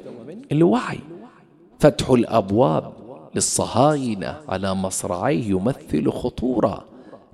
الوعي 0.52 0.98
فتح 1.78 2.10
الأبواب 2.10 2.92
للصهاينة 3.34 4.36
على 4.48 4.74
مصرعيه 4.74 5.44
يمثل 5.48 6.10
خطورة 6.10 6.84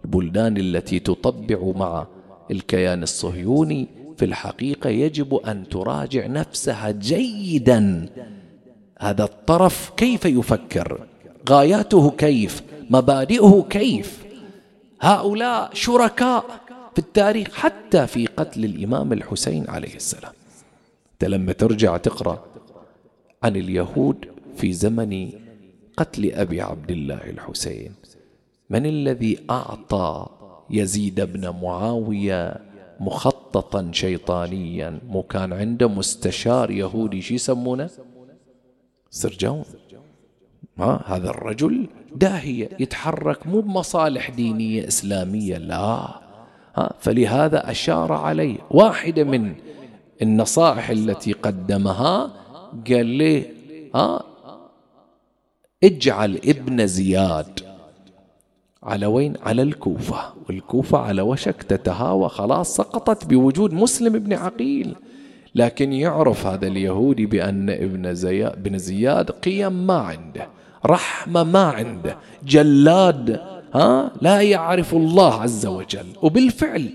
البلدان 0.05 0.57
التي 0.57 0.99
تطبع 0.99 1.73
مع 1.77 2.07
الكيان 2.51 3.03
الصهيوني. 3.03 3.89
في 4.17 4.25
الحقيقة 4.25 4.91
يجب 4.91 5.35
أن 5.35 5.69
تراجع 5.69 6.27
نفسها 6.27 6.91
جيدا. 6.91 8.09
هذا 8.99 9.25
الطرف 9.25 9.93
كيف 9.97 10.25
يفكر؟ 10.25 11.07
غاياته 11.49 12.11
كيف؟ 12.11 12.63
مبادئه 12.91 13.67
كيف؟ 13.71 14.25
هؤلاء 15.01 15.71
شركاء 15.73 16.45
في 16.93 16.99
التاريخ 16.99 17.55
حتى 17.55 18.07
في 18.07 18.27
قتل 18.27 18.65
الإمام 18.65 19.13
الحسين 19.13 19.71
عليه 19.71 19.95
السلام. 19.97 20.33
أنت 21.13 21.25
لما 21.31 21.53
ترجع 21.53 21.97
تقرأ 21.97 22.45
عن 23.43 23.57
اليهود 23.57 24.27
في 24.57 24.73
زمن 24.73 25.31
قتل 25.97 26.33
أبي 26.33 26.61
عبد 26.61 26.91
الله 26.91 27.31
الحسين 27.31 27.95
من 28.71 28.87
الذي 28.87 29.39
أعطى 29.51 30.27
يزيد 30.71 31.21
بن 31.21 31.49
معاوية 31.63 32.57
مخططا 33.01 33.91
شيطانيا 33.93 34.99
مو 35.09 35.23
كان 35.23 35.53
عنده 35.53 35.89
مستشار 35.89 36.71
يهودي 36.71 37.23
شو 37.23 37.35
يسمونه؟ 37.35 37.91
سرجون. 39.11 39.65
ها 40.79 41.03
هذا 41.07 41.31
الرجل 41.31 41.87
داهية 42.17 42.69
يتحرك 42.81 43.47
مو 43.47 43.61
بمصالح 43.61 44.31
دينية 44.31 44.89
إسلامية 44.89 45.59
لا. 45.59 46.22
فلهذا 47.01 47.71
أشار 47.71 48.13
عليه. 48.13 48.57
واحدة 48.71 49.25
من 49.25 49.55
النصائح 50.23 50.91
التي 50.91 51.33
قدمها 51.33 52.31
قال 52.89 53.07
لي 53.07 53.45
ها 53.95 54.23
اجعل 55.85 56.41
ابن 56.45 56.87
زياد 56.87 57.61
على 58.83 59.07
وين؟ 59.07 59.35
على 59.43 59.63
الكوفة. 59.63 60.33
والكوفة 60.49 60.99
على 60.99 61.23
وشك 61.23 61.63
تتهاوى 61.63 62.29
خلاص 62.29 62.77
سقطت 62.77 63.27
بوجود 63.27 63.73
مسلم 63.73 64.15
ابن 64.15 64.33
عقيل. 64.33 64.97
لكن 65.55 65.93
يعرف 65.93 66.47
هذا 66.47 66.67
اليهودي 66.67 67.27
بأن 67.27 67.71
ابن 67.71 68.15
زياد, 68.15 68.53
ابن 68.53 68.79
زياد 68.79 69.31
قيم 69.31 69.87
ما 69.87 69.95
عنده 69.95 70.49
رحمة 70.87 71.43
ما 71.43 71.63
عنده. 71.63 72.17
جلاد 72.45 73.52
ها؟ 73.75 74.13
لا 74.23 74.41
يعرف 74.41 74.95
الله 74.95 75.43
عز 75.43 75.67
وجل. 75.67 76.07
وبالفعل 76.23 76.89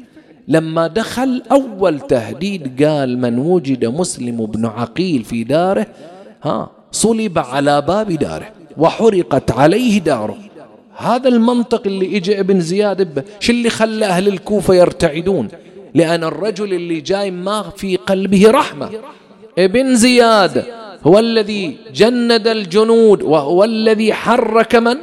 لما 0.47 0.87
دخل 0.87 1.43
أول 1.51 1.99
تهديد 1.99 2.83
قال 2.83 3.17
من 3.21 3.39
وجد 3.39 3.85
مسلم 3.85 4.41
ابن 4.41 4.65
عقيل 4.65 5.23
في 5.23 5.43
داره 5.43 5.87
ها؟ 6.43 6.69
صلب 6.91 7.39
على 7.39 7.81
باب 7.81 8.11
داره 8.11 8.47
وحرقت 8.77 9.51
عليه 9.51 9.99
داره. 9.99 10.37
هذا 10.97 11.29
المنطق 11.29 11.81
اللي 11.85 12.17
اجى 12.17 12.39
ابن 12.39 12.59
زياد 12.59 13.13
به 13.15 13.23
شو 13.39 13.51
اللي 13.51 13.69
خلى 13.69 14.05
أهل 14.05 14.27
الكوفة 14.27 14.73
يرتعدون؟ 14.73 15.47
لأن 15.93 16.23
الرجل 16.23 16.73
اللي 16.73 17.01
جاي 17.01 17.31
ما 17.31 17.61
في 17.61 17.95
قلبه 17.95 18.51
رحمة. 18.51 18.89
ابن 19.57 19.95
زياد 19.95 20.65
هو 21.03 21.19
الذي 21.19 21.77
جند 21.95 22.47
الجنود 22.47 23.21
وهو 23.21 23.63
الذي 23.63 24.13
حرك 24.13 24.75
من؟ 24.75 24.97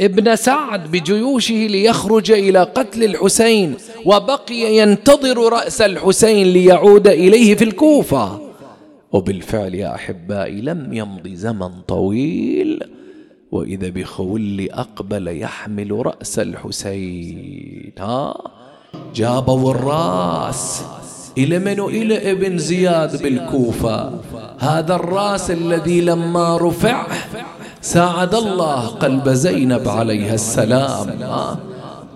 ابن 0.00 0.36
سعد 0.36 0.90
بجيوشه 0.90 1.54
ليخرج 1.54 2.30
إلى 2.30 2.58
قتل 2.58 3.04
الحسين 3.04 3.74
وبقي 4.04 4.76
ينتظر 4.76 5.52
رأس 5.52 5.80
الحسين 5.80 6.46
ليعود 6.46 7.08
إليه 7.08 7.54
في 7.54 7.64
الكوفة. 7.64 8.40
وبالفعل 9.12 9.74
يا 9.74 9.94
أحبائي 9.94 10.60
لم 10.60 10.92
يمض 10.92 11.28
زمن 11.28 11.70
طويل 11.88 12.80
وإذا 13.52 13.88
بخول 13.88 14.68
أقبل 14.70 15.40
يحمل 15.40 16.06
رأس 16.06 16.38
الحسين. 16.38 17.92
ها؟ 17.98 18.34
جابوا 19.14 19.70
الراس 19.70 20.82
إلى 21.38 21.58
من 21.58 21.80
إلى 21.80 22.30
ابن 22.32 22.58
زياد 22.58 23.22
بالكوفة. 23.22 24.20
هذا 24.58 24.94
الراس 24.94 25.50
الذي 25.50 26.00
لما 26.00 26.56
رفع 26.56 27.06
ساعد 27.82 28.34
الله 28.34 28.86
قلب 28.86 29.28
زينب 29.28 29.88
عليها 29.88 30.34
السلام. 30.34 31.06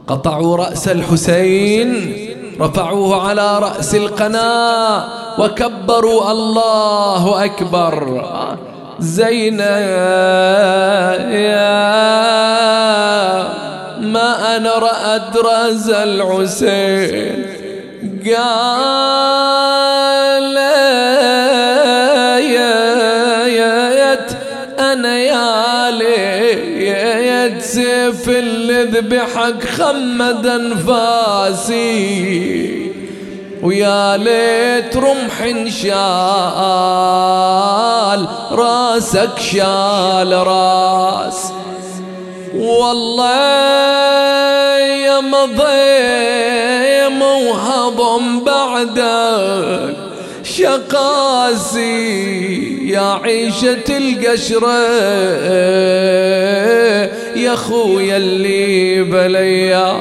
قطعوا 0.06 0.56
رأس 0.56 0.88
الحسين 0.88 2.16
رفعوه 2.60 3.28
على 3.28 3.58
رأس 3.58 3.94
القناة 3.94 5.04
وكبروا 5.40 6.30
الله 6.30 7.44
أكبر. 7.44 8.24
زينب 8.98 9.60
ما 14.00 14.56
أنا 14.56 14.78
رأت 14.78 15.36
رأس 15.36 15.90
الحسين. 15.90 17.46
قال 18.26 19.36
ليت 27.66 27.72
سيف 27.74 28.28
اللي 28.28 28.82
ذبحك 28.82 29.64
خمد 29.68 30.46
أنفاسي 30.46 31.76
ويا 33.62 34.16
ليت 34.16 34.96
رمح 34.96 35.68
شال 35.68 35.86
راسك 38.52 39.38
شال 39.38 40.46
راس. 40.46 41.52
والله 42.54 43.26
يا 44.78 45.20
مضي 45.20 47.08
موهب 47.18 48.00
بعدك 48.44 49.96
شقاسي. 50.42 51.86
يا 52.96 53.20
عيشة 53.22 53.84
القشرة 53.88 54.78
يا 57.36 57.54
خويا 57.54 58.16
اللي 58.16 59.02
بليا. 59.02 59.96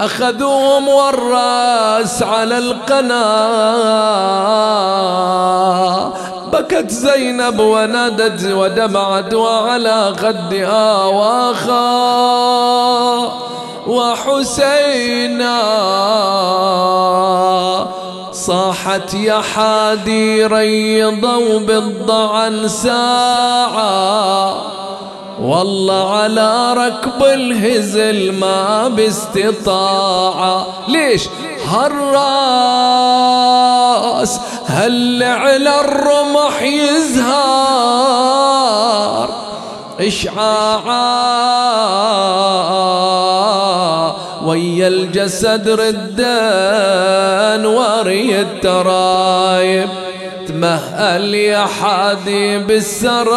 أخذوهم 0.00 0.88
والرأس 0.88 2.22
على 2.22 2.58
القناة. 2.58 3.16
بكت 6.52 6.90
زينب 6.90 7.60
ونادت 7.60 8.52
ودمعت 8.52 9.34
وعلى 9.34 10.14
خدها 10.18 11.04
واخا. 11.04 11.86
وحسينا 13.86 15.62
صاحت 18.46 19.14
يا 19.14 19.40
حادي 19.54 20.46
ريضوا 20.46 21.58
بالضعن 21.58 22.68
ساعة. 22.68 24.54
والله 25.42 26.10
على 26.10 26.74
ركب 26.74 27.24
الهزل 27.24 28.32
ما 28.32 28.88
باستطاعة. 28.88 30.66
ليش؟ 30.88 31.28
هالراس 31.68 32.40
هل 34.66 35.22
على 35.22 35.80
الرمح 35.80 36.62
يزهار 36.62 38.06
إشعاعا 40.00 41.26
ويا 44.46 44.88
الجسد 44.88 45.68
ردان 45.68 47.66
وري 47.66 48.40
الترايب 48.40 49.88
تمهل 50.48 51.34
يا 51.34 51.66
حادي 51.66 52.58
بالسرايا 52.58 53.36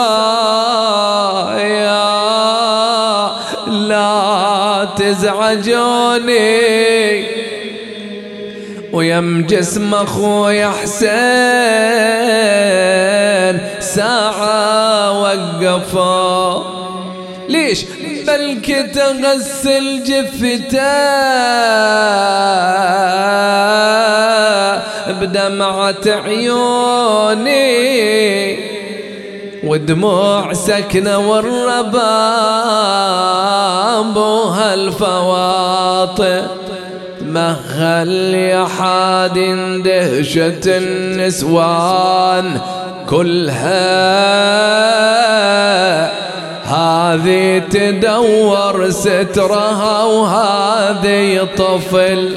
لا 3.68 4.88
تزعجوني 4.98 6.60
ويم 8.94 9.46
جسم 9.46 9.94
أخوي 9.94 10.68
حسين 10.68 11.10
ساعة 13.80 15.22
وقفوا. 15.22 16.79
ليش؟ 17.50 17.86
بلك 18.28 18.92
تغسل 18.94 20.04
جثته 20.04 21.10
بدمعة 25.22 25.96
عيوني 26.06 27.50
ودموع 29.64 30.54
سكنة 30.54 31.18
والرباب 31.18 31.98
وهالفواطئ. 34.18 35.60
مهل 37.22 38.34
يا 38.34 38.66
حاد 38.66 39.40
دهشة 39.84 40.62
النسوان 40.78 42.62
كلها 43.10 44.00
هذه 46.70 47.60
تدور 47.60 48.90
سترها 48.90 50.04
وهذه 50.04 51.48
طفل 51.58 52.36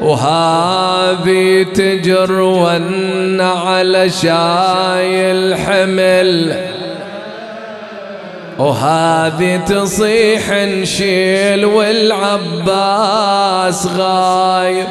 وهذه 0.00 1.66
تجر 1.74 2.32
ون 2.32 3.40
على 3.40 4.10
شايل 4.10 5.54
حمل 5.54 6.66
وهذه 8.58 9.56
تصيح 9.56 10.50
نشيل 10.50 11.64
والعباس 11.64 13.06
غايب 13.96 14.86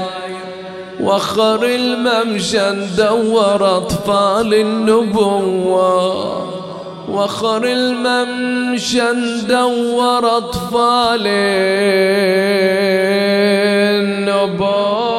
وخر 1.01 1.65
الممشى 1.65 2.71
ندور 2.71 3.77
أطفال 3.77 4.53
النبوة. 4.53 6.64
وخر 7.09 7.63
الممشى 7.65 9.01
ندور 9.01 10.37
أطفال 10.37 11.27
النبوة. 14.35 15.15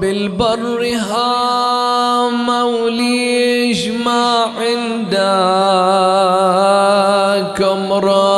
بالبر 0.00 0.82
هام 0.96 2.48
وليش 2.48 3.88
ما 3.88 4.44
عندكم 4.58 5.12
راو 7.92 8.35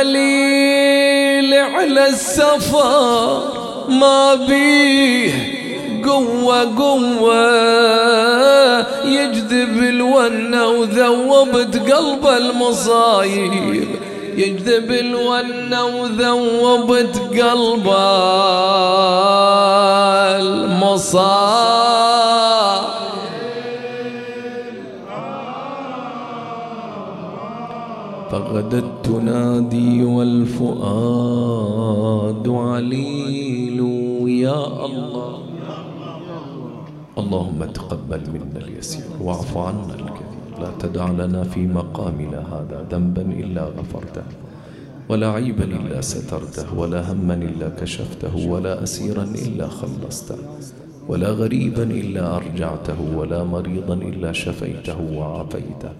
علي 0.00 1.58
على 1.58 2.08
السفر 2.08 3.42
ما 3.88 4.34
بيه 4.34 5.32
قوة 6.04 6.76
قوة 6.78 7.46
يجذب 9.04 9.76
الونة 9.92 10.68
وذوبت 10.68 11.92
قلب 11.92 12.26
المصايب. 12.26 13.88
يجذب 14.36 14.90
الونة 14.90 15.84
وذوبت 15.84 17.16
قلب 17.40 17.86
المصايب. 20.40 21.80
فغدت 28.30 28.84
تنادي 29.04 29.79
والفؤاد 30.20 31.96
عليل 32.48 33.80
يا 34.44 34.60
الله. 34.86 35.34
اللهم 37.20 37.60
تقبل 37.64 38.22
منا 38.34 38.60
اليسير 38.64 39.08
واعف 39.20 39.56
عنا 39.56 39.94
الكثير. 40.00 40.44
لا 40.60 40.70
تدع 40.78 41.06
لنا 41.10 41.42
في 41.52 41.60
مقامنا 41.66 42.40
هذا 42.52 42.78
ذنبا 42.92 43.22
إلا 43.22 43.62
غفرته 43.64 44.22
ولا 45.08 45.28
عيبا 45.36 45.64
إلا 45.64 46.00
سترته 46.00 46.78
ولا 46.78 47.12
هما 47.12 47.34
إلا 47.34 47.68
كشفته 47.80 48.34
ولا 48.52 48.82
أسيرا 48.82 49.24
إلا 49.46 49.66
خلصته 49.68 50.38
ولا 51.08 51.30
غريبا 51.30 51.82
إلا 51.82 52.36
أرجعته 52.36 52.98
ولا 53.16 53.44
مريضا 53.44 53.94
إلا 53.94 54.32
شفيته 54.32 54.98
وعافيته 55.16 55.92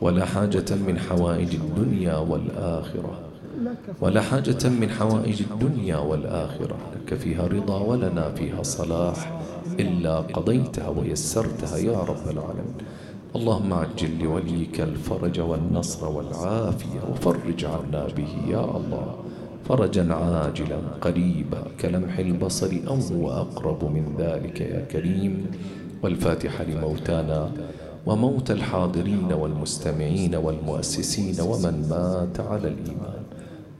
ولا 0.00 0.24
حاجة 0.24 0.74
من 0.86 0.98
حوائج 0.98 1.54
الدنيا 1.54 2.16
والآخرة. 2.16 3.23
ولا 4.00 4.20
حاجة 4.20 4.68
من 4.68 4.90
حوائج 4.90 5.42
الدنيا 5.50 5.96
والآخرة. 5.96 6.76
لك 6.94 7.14
فيها 7.14 7.46
رضا 7.46 7.78
ولنا 7.78 8.30
فيها 8.30 8.62
صلاح. 8.62 9.40
إلا 9.80 10.18
قضيتها 10.20 10.88
ويسرتها 10.88 11.76
يا 11.76 11.98
رب 11.98 12.30
العالمين. 12.30 12.74
اللهم 13.36 13.72
عجل 13.72 14.18
لوليك 14.22 14.80
الفرج 14.80 15.40
والنصر 15.40 16.08
والعافية 16.08 17.00
وفرج 17.12 17.64
عنا 17.64 18.06
به 18.16 18.32
يا 18.48 18.64
الله. 18.76 19.14
فرجا 19.68 20.14
عاجلا 20.14 20.78
قريبا 21.00 21.62
كلمح 21.80 22.18
البصر 22.18 22.72
أو 22.88 22.98
وأقرب 23.24 23.84
من 23.84 24.14
ذلك 24.18 24.60
يا 24.60 24.80
كريم. 24.80 25.46
والفاتحة 26.02 26.64
لموتانا 26.64 27.50
وموت 28.06 28.50
الحاضرين 28.50 29.32
والمستمعين 29.32 30.34
والمؤسسين 30.34 31.40
ومن 31.40 31.88
مات 31.90 32.40
على 32.40 32.68
الإيمان. 32.68 33.23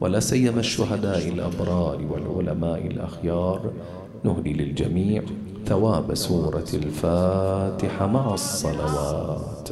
ولا 0.00 0.20
سيما 0.20 0.60
الشهداء 0.60 1.28
الأبرار 1.28 1.98
والعلماء 2.10 2.86
الأخيار. 2.86 3.72
نهدي 4.24 4.52
للجميع 4.52 5.22
ثواب 5.66 6.14
سورة 6.14 6.66
الفاتحة 6.74 8.06
مع 8.06 8.34
الصلوات. 8.34 9.68